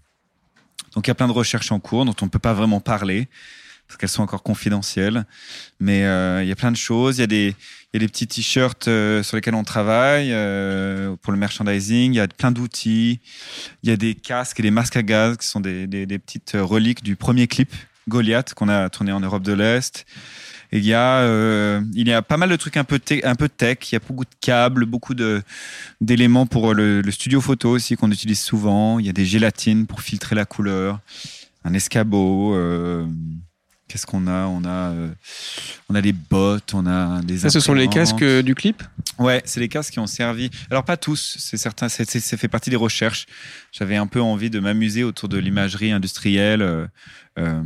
Donc 0.95 1.07
il 1.07 1.11
y 1.11 1.13
a 1.13 1.15
plein 1.15 1.29
de 1.29 1.33
recherches 1.33 1.73
en 1.73 1.81
cours 1.81 2.05
dont 2.05 2.15
on 2.21 2.27
ne 2.27 2.31
peut 2.31 2.39
pas 2.39 2.55
vraiment 2.55 2.81
parler 2.81 3.29
parce 3.87 3.99
qu'elles 3.99 4.09
sont 4.09 4.23
encore 4.23 4.43
confidentielles. 4.43 5.25
Mais 5.81 6.05
euh, 6.05 6.43
il 6.43 6.49
y 6.49 6.53
a 6.53 6.57
plein 6.57 6.73
de 6.73 6.77
choses. 6.77 7.19
Il 7.19 7.21
y 7.21 7.25
a 7.25 7.29
des, 7.29 7.55
y 7.95 7.97
a 7.97 8.01
des 8.01 8.09
petits 8.09 8.27
t-shirts 8.27 8.89
euh, 8.89 9.23
sur 9.23 9.37
lesquels 9.37 9.55
on 9.55 9.65
travaille 9.65 10.33
euh, 10.33 11.15
pour 11.23 11.33
le 11.33 11.39
merchandising. 11.39 12.13
Il 12.13 12.17
y 12.17 12.21
a 12.21 12.29
plein 12.29 12.51
d'outils. 12.51 13.21
Il 13.83 13.91
y 13.91 13.93
a 13.93 13.97
des 13.97 14.15
casques 14.15 14.61
et 14.61 14.63
des 14.63 14.71
masques 14.71 14.97
à 14.97 15.03
gaz 15.03 15.37
qui 15.37 15.47
sont 15.47 15.61
des, 15.61 15.87
des, 15.87 16.19
petites 16.19 16.53
reliques 16.55 17.03
du 17.03 17.17
premier 17.17 17.47
clip 17.47 17.73
Goliath 18.09 18.55
qu'on 18.55 18.69
a 18.69 18.89
tourné 18.89 19.13
en 19.13 19.21
Europe 19.21 19.43
de 19.43 19.53
l'Est. 19.53 20.07
Il 20.73 20.85
y 20.85 20.95
a, 20.95 21.25
il 21.95 22.09
y 22.09 22.13
a 22.13 22.23
pas 22.23 22.37
mal 22.37 22.51
de 22.51 22.57
trucs 22.57 22.77
un 22.77 22.83
peu, 22.83 23.01
un 23.23 23.35
peu 23.37 23.49
tech. 23.49 23.79
Il 23.91 23.95
y 23.95 23.97
a 23.97 24.01
beaucoup 24.01 24.25
de 24.25 24.35
câbles, 24.41 24.85
beaucoup 24.85 25.15
de 25.15 25.43
d'éléments 26.01 26.47
pour 26.47 26.75
le, 26.75 27.03
studio 27.11 27.41
photo 27.41 27.71
aussi 27.71 27.97
qu'on 27.97 28.11
utilise 28.11 28.41
souvent. 28.41 28.99
Il 28.99 29.07
y 29.07 29.09
a 29.09 29.13
des 29.13 29.25
gélatines 29.25 29.87
pour 29.87 30.01
filtrer 30.01 30.35
la 30.35 30.45
couleur, 30.45 30.99
un 31.65 31.73
escabeau. 31.73 32.53
Qu'est-ce 33.97 34.05
qu'on 34.05 34.27
a? 34.27 34.45
On 34.45 34.63
a, 34.67 34.91
euh, 34.93 35.09
on 35.89 35.95
a 35.95 36.03
des 36.03 36.13
bottes, 36.13 36.75
on 36.75 36.87
a 36.87 37.23
des. 37.23 37.39
Ça, 37.39 37.49
ce 37.49 37.61
sont 37.61 37.73
les 37.73 37.89
casques 37.89 38.21
euh, 38.21 38.43
du 38.43 38.55
clip? 38.55 38.83
Ouais, 39.19 39.41
c'est 39.47 39.59
les 39.59 39.71
casques 39.71 39.95
qui 39.95 39.99
ont 39.99 40.07
servi. 40.07 40.51
Alors 40.71 40.85
pas 40.85 40.99
tous, 40.99 41.37
c'est 41.41 41.57
certain, 41.57 41.89
c'est, 41.89 42.07
c'est- 42.07 42.21
ça 42.21 42.37
fait 42.37 42.47
partie 42.49 42.69
des 42.69 42.77
recherches. 42.77 43.25
J'avais 43.73 43.97
un 43.97 44.07
peu 44.07 44.21
envie 44.21 44.51
de 44.51 44.61
m'amuser 44.61 45.03
autour 45.03 45.31
de 45.31 45.39
l'imagerie 45.39 45.93
industrielle. 45.93 46.61
euh, 46.61 46.87
euh, 47.39 47.63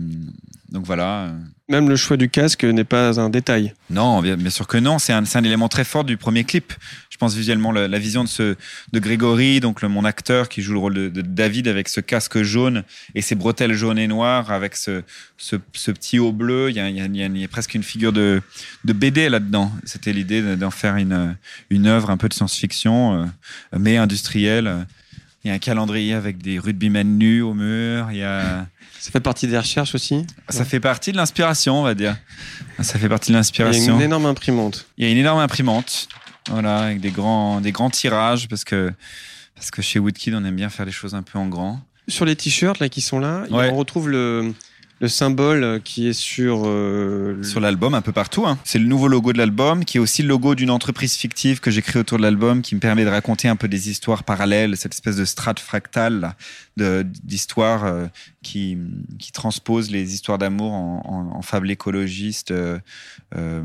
donc 0.69 0.87
voilà. 0.87 1.33
Même 1.71 1.89
le 1.89 1.95
choix 1.95 2.17
du 2.17 2.29
casque 2.29 2.65
n'est 2.65 2.83
pas 2.83 3.21
un 3.21 3.31
détail. 3.31 3.75
Non, 3.91 4.21
bien, 4.23 4.37
sûr 4.51 4.67
que 4.67 4.77
non. 4.77 4.99
C'est 4.99 5.13
un, 5.13 5.45
élément 5.45 5.69
très 5.69 5.85
fort 5.85 6.03
du 6.03 6.17
premier 6.17 6.43
clip. 6.43 6.73
Je 7.11 7.17
pense 7.17 7.37
visuellement 7.37 7.71
la, 7.71 7.87
la 7.87 7.99
vision 8.01 8.25
de 8.25 8.57
de 8.93 8.99
Grégory, 8.99 9.61
donc 9.61 9.81
mon 9.85 10.05
acteur 10.05 10.49
qui 10.49 10.63
joue 10.63 10.73
le 10.73 10.79
rôle 10.81 10.95
de, 10.95 11.23
David 11.23 11.69
avec 11.69 11.89
ce 11.89 12.01
casque 12.01 12.43
jaune 12.43 12.83
et 13.15 13.23
ses 13.23 13.37
bretelles 13.37 13.75
jaunes 13.75 14.01
et 14.01 14.09
noires 14.09 14.51
avec 14.51 14.75
ce, 14.75 15.05
ce, 15.39 15.55
petit 15.55 16.19
haut 16.19 16.33
bleu. 16.33 16.71
Il 16.71 16.77
y 16.77 17.45
a, 17.45 17.49
presque 17.49 17.75
une 17.75 17.85
figure 17.85 18.13
de, 18.13 18.43
de 18.85 18.93
BD 18.93 19.29
là-dedans. 19.29 19.71
C'était 19.85 20.13
l'idée 20.13 20.43
de- 20.43 20.57
d'en 20.57 20.73
faire 20.73 20.97
une, 20.97 21.37
une 21.71 21.87
œuvre 21.87 22.11
un 22.11 22.17
peu 22.17 22.29
de 22.29 22.35
science-fiction, 22.35 23.15
euh, 23.15 23.27
mais 23.79 23.97
industrielle. 23.97 24.87
Il 25.45 25.49
y 25.49 25.51
a 25.53 25.55
un 25.55 25.59
calendrier 25.59 26.15
avec 26.15 26.39
des 26.39 26.59
rugbymen 26.59 27.17
nus 27.17 27.43
au 27.43 27.55
mur. 27.55 28.09
Il 28.11 28.19
y 28.19 28.25
a 28.25 28.67
Ça 29.01 29.11
fait 29.11 29.21
partie 29.21 29.47
des 29.47 29.57
recherches 29.59 29.95
aussi. 29.95 30.27
ça 30.51 30.65
fait 30.65 30.79
partie 30.81 31.11
de 31.13 31.17
l'inspiration, 31.17 31.81
on 31.81 31.83
va 31.83 31.95
dire. 31.95 32.17
Ça 32.81 32.99
fait 32.99 33.09
partie 33.09 33.33
de 33.33 33.33
Il 33.33 33.35
y 33.35 33.37
a 33.37 33.39
l'inspiration. 33.39 33.97
une 33.97 34.03
énorme 34.03 34.27
imprimante. 34.27 34.87
Il 34.99 35.05
y 35.05 35.09
a 35.09 35.11
une 35.11 35.17
énorme 35.19 35.41
imprimante, 35.41 36.07
voilà, 36.51 36.81
avec 36.81 37.01
des 37.01 37.11
grands, 37.11 37.61
des 37.63 37.73
grands 37.73 37.89
tirages, 37.91 38.47
parce 38.49 38.63
que, 38.65 38.93
parce 39.55 39.71
que 39.71 39.81
chez 39.81 39.99
Woodkid, 39.99 40.35
on 40.35 40.45
aime 40.45 40.55
bien 40.57 40.69
faire 40.69 40.85
les 40.85 40.93
choses 40.93 41.15
un 41.15 41.23
peu 41.23 41.39
en 41.39 41.47
grand. 41.49 41.81
Sur 42.09 42.27
les 42.27 42.37
t-shirts 42.37 42.79
là 42.79 42.89
qui 42.91 43.01
sont 43.01 43.19
là, 43.21 43.45
Ouais. 43.51 43.71
on 43.73 43.77
retrouve 43.77 44.09
le, 44.11 44.53
le 45.01 45.09
symbole 45.09 45.81
qui 45.83 46.09
est 46.09 46.13
sur. 46.13 46.63
euh, 46.67 47.43
Sur 47.43 47.61
l'album, 47.61 47.95
un 47.95 48.03
peu 48.03 48.13
partout. 48.13 48.47
hein. 48.47 48.59
C'est 48.65 48.79
le 48.79 48.87
nouveau 48.87 49.09
logo 49.09 49.33
de 49.33 49.39
l'album, 49.39 49.85
qui 49.85 49.97
est 49.97 50.01
aussi 50.01 50.23
le 50.23 50.29
logo 50.29 50.55
d'une 50.55 50.71
entreprise 50.71 51.15
fictive 51.15 51.61
que 51.61 51.71
j'ai 51.71 51.81
créée 51.81 52.01
autour 52.01 52.19
de 52.19 52.23
l'album, 52.23 52.61
qui 52.61 52.75
me 52.75 52.81
permet 52.81 53.05
de 53.05 53.09
raconter 53.11 53.49
un 53.49 53.57
peu 53.57 53.67
des 53.67 53.89
histoires 53.89 54.25
parallèles, 54.25 54.77
cette 54.77 54.93
espèce 54.95 55.17
de 55.17 55.25
strate 55.25 55.59
fractale 55.59 56.35
d'histoires 56.77 57.85
euh, 57.85 58.07
qui, 58.43 58.77
qui 59.19 59.33
transposent 59.33 59.91
les 59.91 60.15
histoires 60.15 60.39
d'amour 60.39 60.73
en, 60.73 61.03
en, 61.05 61.37
en 61.39 61.43
fables 61.43 61.71
écologistes, 61.71 62.51
euh, 62.51 62.79
euh, 63.37 63.63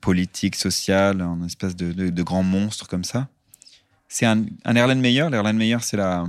politiques, 0.00 0.56
sociales, 0.56 1.22
en 1.22 1.42
espèce 1.44 1.76
de, 1.76 1.92
de, 1.92 2.10
de 2.10 2.22
grands 2.22 2.42
monstres 2.42 2.88
comme 2.88 3.04
ça. 3.04 3.28
C'est 4.08 4.26
un, 4.26 4.44
un 4.64 4.76
Erlen 4.76 5.00
Meyer. 5.00 5.28
L'Erlen 5.30 5.56
Meyer, 5.56 5.78
c'est 5.80 5.96
la, 5.96 6.24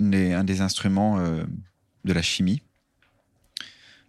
un 0.00 0.44
des 0.44 0.60
instruments 0.60 1.18
euh, 1.18 1.44
de 2.04 2.12
la 2.12 2.22
chimie. 2.22 2.60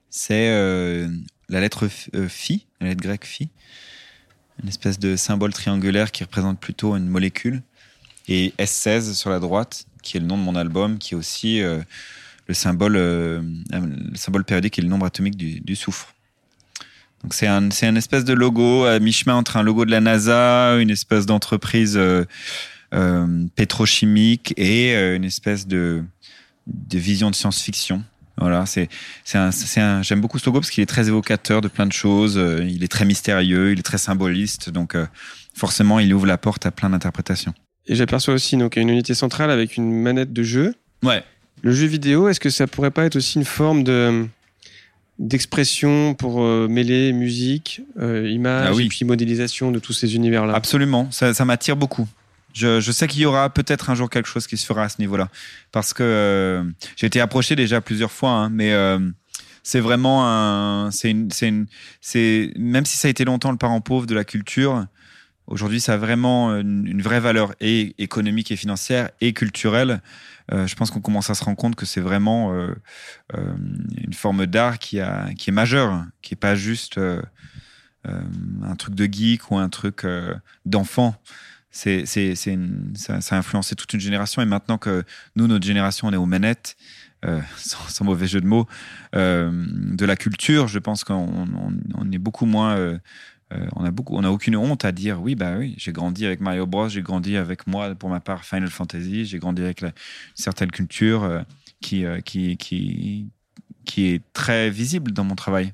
C'est 0.09 0.49
euh, 0.49 1.09
la 1.49 1.59
lettre 1.59 1.87
euh, 2.15 2.27
phi, 2.27 2.65
la 2.79 2.87
lettre 2.87 3.01
grecque 3.01 3.25
phi, 3.25 3.49
une 4.61 4.69
espèce 4.69 4.99
de 4.99 5.15
symbole 5.15 5.53
triangulaire 5.53 6.11
qui 6.11 6.23
représente 6.23 6.59
plutôt 6.59 6.95
une 6.95 7.07
molécule, 7.07 7.61
et 8.27 8.53
S16 8.57 9.13
sur 9.13 9.29
la 9.29 9.39
droite, 9.39 9.85
qui 10.01 10.17
est 10.17 10.19
le 10.19 10.25
nom 10.25 10.37
de 10.37 10.43
mon 10.43 10.55
album, 10.55 10.97
qui 10.97 11.13
est 11.13 11.17
aussi 11.17 11.61
euh, 11.61 11.81
le 12.47 12.53
symbole, 12.53 12.95
euh, 12.95 13.41
le 13.71 14.15
symbole 14.15 14.43
périodique 14.43 14.79
et 14.79 14.81
le 14.81 14.87
nombre 14.87 15.05
atomique 15.05 15.35
du, 15.35 15.59
du 15.59 15.75
soufre. 15.75 16.13
Donc 17.23 17.33
c'est 17.33 17.47
un, 17.47 17.71
c'est 17.71 17.87
un 17.87 17.95
espèce 17.95 18.25
de 18.25 18.33
logo 18.33 18.85
à 18.85 18.99
mi-chemin 18.99 19.35
entre 19.35 19.57
un 19.57 19.63
logo 19.63 19.85
de 19.85 19.91
la 19.91 20.01
NASA, 20.01 20.75
une 20.75 20.91
espèce 20.91 21.25
d'entreprise 21.25 21.99
pétrochimique 23.55 24.53
et 24.55 24.93
une 24.93 25.23
espèce 25.23 25.65
de, 25.67 26.03
de 26.67 26.97
vision 26.99 27.31
de 27.31 27.35
science-fiction. 27.35 28.03
Voilà, 28.39 28.65
c'est 28.65 28.87
c'est 29.23 29.37
un, 29.79 30.01
j'aime 30.03 30.21
beaucoup 30.21 30.37
ce 30.39 30.45
logo 30.45 30.59
parce 30.59 30.69
qu'il 30.69 30.83
est 30.83 30.85
très 30.87 31.07
évocateur 31.07 31.61
de 31.61 31.67
plein 31.67 31.85
de 31.87 31.91
choses. 31.93 32.37
euh, 32.37 32.63
Il 32.69 32.83
est 32.83 32.87
très 32.87 33.03
mystérieux, 33.05 33.71
il 33.71 33.79
est 33.79 33.83
très 33.83 33.97
symboliste, 33.97 34.69
donc 34.69 34.93
euh, 34.95 35.05
forcément, 35.55 35.99
il 35.99 36.13
ouvre 36.13 36.27
la 36.27 36.37
porte 36.37 36.65
à 36.65 36.71
plein 36.71 36.89
d'interprétations. 36.91 37.53
Et 37.87 37.95
j'aperçois 37.95 38.33
aussi 38.35 38.57
donc 38.57 38.75
une 38.75 38.89
unité 38.89 39.13
centrale 39.15 39.49
avec 39.49 39.77
une 39.77 39.91
manette 40.01 40.33
de 40.33 40.43
jeu. 40.43 40.75
Ouais. 41.03 41.23
Le 41.63 41.71
jeu 41.71 41.87
vidéo, 41.87 42.27
est-ce 42.29 42.39
que 42.39 42.49
ça 42.51 42.67
pourrait 42.67 42.91
pas 42.91 43.05
être 43.05 43.15
aussi 43.15 43.39
une 43.39 43.45
forme 43.45 43.83
de 43.83 44.27
d'expression 45.19 46.13
pour 46.13 46.43
euh, 46.43 46.67
mêler 46.67 47.11
musique, 47.11 47.81
euh, 47.99 48.29
image 48.29 48.67
Ah 48.69 48.75
oui. 48.75 48.85
et 48.85 48.87
puis 48.87 49.03
modélisation 49.03 49.71
de 49.71 49.79
tous 49.79 49.93
ces 49.93 50.15
univers-là? 50.15 50.53
Absolument, 50.53 51.09
ça, 51.11 51.33
ça 51.33 51.43
m'attire 51.43 51.75
beaucoup. 51.75 52.07
Je, 52.57 52.91
sais 52.91 53.07
qu'il 53.07 53.21
y 53.21 53.25
aura 53.25 53.51
peut-être 53.51 53.91
un 53.91 53.95
jour 53.95 54.09
quelque 54.09 54.27
chose 54.27 54.47
qui 54.47 54.57
se 54.57 54.65
fera 54.65 54.83
à 54.83 54.89
ce 54.89 54.99
niveau-là, 54.99 55.29
parce 55.71 55.93
que 55.93 56.01
euh, 56.01 56.63
j'ai 56.95 57.05
été 57.05 57.21
approché 57.21 57.55
déjà 57.55 57.81
plusieurs 57.81 58.11
fois, 58.11 58.31
hein, 58.31 58.49
mais 58.49 58.73
euh, 58.73 58.97
c'est 59.61 59.79
vraiment 59.79 60.27
un, 60.27 60.89
c'est 60.89 61.11
une, 61.11 61.29
c'est 61.29 61.49
une, 61.49 61.67
c'est 62.01 62.51
même 62.57 62.85
si 62.85 62.97
ça 62.97 63.09
a 63.09 63.11
été 63.11 63.25
longtemps 63.25 63.51
le 63.51 63.57
parent 63.57 63.79
pauvre 63.79 64.07
de 64.07 64.15
la 64.15 64.23
culture, 64.23 64.87
aujourd'hui 65.45 65.79
ça 65.79 65.93
a 65.93 65.97
vraiment 65.97 66.55
une, 66.55 66.99
vraie 66.99 67.19
valeur 67.19 67.53
et 67.59 67.93
économique 67.99 68.51
et 68.51 68.55
financière 68.55 69.11
et 69.21 69.33
culturelle. 69.33 70.01
Euh, 70.51 70.65
je 70.65 70.75
pense 70.75 70.89
qu'on 70.89 71.01
commence 71.01 71.29
à 71.29 71.35
se 71.35 71.43
rendre 71.43 71.57
compte 71.57 71.75
que 71.75 71.85
c'est 71.85 72.01
vraiment 72.01 72.51
une 73.35 74.13
forme 74.13 74.47
d'art 74.47 74.79
qui 74.79 74.99
a, 74.99 75.29
qui 75.37 75.51
est 75.51 75.53
majeure, 75.53 76.05
qui 76.23 76.33
est 76.33 76.37
pas 76.37 76.55
juste 76.55 76.99
un 78.03 78.75
truc 78.77 78.95
de 78.95 79.05
geek 79.05 79.51
ou 79.51 79.57
un 79.57 79.69
truc 79.69 80.07
d'enfant 80.65 81.13
c'est, 81.69 82.05
c'est, 82.05 82.35
c'est 82.35 82.53
une- 82.53 82.93
ça, 82.95 83.21
ça 83.21 83.35
a 83.35 83.39
influencé 83.39 83.75
toute 83.75 83.93
une 83.93 83.99
génération. 83.99 84.41
Et 84.41 84.45
maintenant 84.45 84.77
que 84.77 85.03
nous, 85.35 85.47
notre 85.47 85.65
génération, 85.65 86.07
on 86.07 86.13
est 86.13 86.17
aux 86.17 86.25
manettes, 86.25 86.75
euh, 87.25 87.41
sans, 87.57 87.87
sans 87.89 88.05
mauvais 88.05 88.27
jeu 88.27 88.41
de 88.41 88.47
mots, 88.47 88.67
euh, 89.15 89.51
de 89.69 90.05
la 90.05 90.15
culture, 90.15 90.67
je 90.67 90.79
pense 90.79 91.03
qu'on 91.03 91.15
on, 91.15 91.73
on 91.95 92.11
est 92.11 92.17
beaucoup 92.17 92.45
moins. 92.45 92.75
euh, 92.77 92.97
euh, 93.53 93.65
on 93.77 93.85
a 93.85 93.91
beaucoup, 93.91 94.13
on 94.17 94.25
a 94.25 94.29
aucune 94.29 94.57
honte 94.57 94.83
à 94.83 94.91
dire 94.91 95.21
oui, 95.21 95.33
bah 95.35 95.55
oui, 95.57 95.73
j'ai 95.77 95.93
grandi 95.93 96.25
avec 96.25 96.41
Mario 96.41 96.65
Bros, 96.65 96.89
j'ai 96.89 97.01
grandi 97.01 97.37
avec 97.37 97.65
moi, 97.65 97.95
pour 97.95 98.09
ma 98.09 98.19
part, 98.19 98.43
Final 98.43 98.67
Fantasy, 98.69 99.23
j'ai 99.25 99.39
grandi 99.39 99.61
avec 99.61 99.79
la- 99.79 99.87
une 99.87 99.93
certaine 100.35 100.69
culture 100.69 101.23
euh, 101.23 101.41
qui, 101.79 102.03
euh, 102.03 102.19
qui, 102.19 102.57
qui, 102.57 103.29
qui 103.85 104.07
est 104.07 104.21
très 104.33 104.69
visible 104.69 105.13
dans 105.13 105.23
mon 105.23 105.35
travail. 105.35 105.71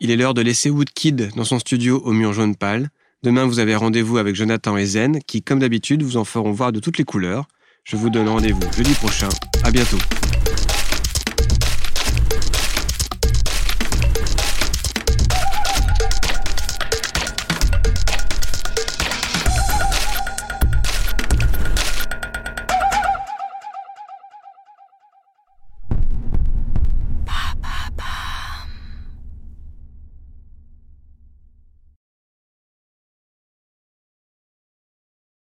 Il 0.00 0.10
est 0.10 0.16
l'heure 0.16 0.34
de 0.34 0.42
laisser 0.42 0.70
Woodkid 0.70 1.30
dans 1.36 1.44
son 1.44 1.60
studio 1.60 2.02
au 2.04 2.12
mur 2.12 2.32
jaune 2.32 2.56
pâle. 2.56 2.90
Demain, 3.22 3.46
vous 3.46 3.60
avez 3.60 3.76
rendez-vous 3.76 4.18
avec 4.18 4.34
Jonathan 4.34 4.76
et 4.76 4.84
Zen, 4.84 5.20
qui, 5.26 5.40
comme 5.40 5.60
d'habitude, 5.60 6.02
vous 6.02 6.16
en 6.16 6.24
feront 6.24 6.50
voir 6.50 6.72
de 6.72 6.80
toutes 6.80 6.98
les 6.98 7.04
couleurs. 7.04 7.46
Je 7.84 7.96
vous 7.96 8.10
donne 8.10 8.28
rendez-vous 8.28 8.60
jeudi 8.76 8.92
prochain. 8.94 9.28
À 9.62 9.70
bientôt. 9.70 9.98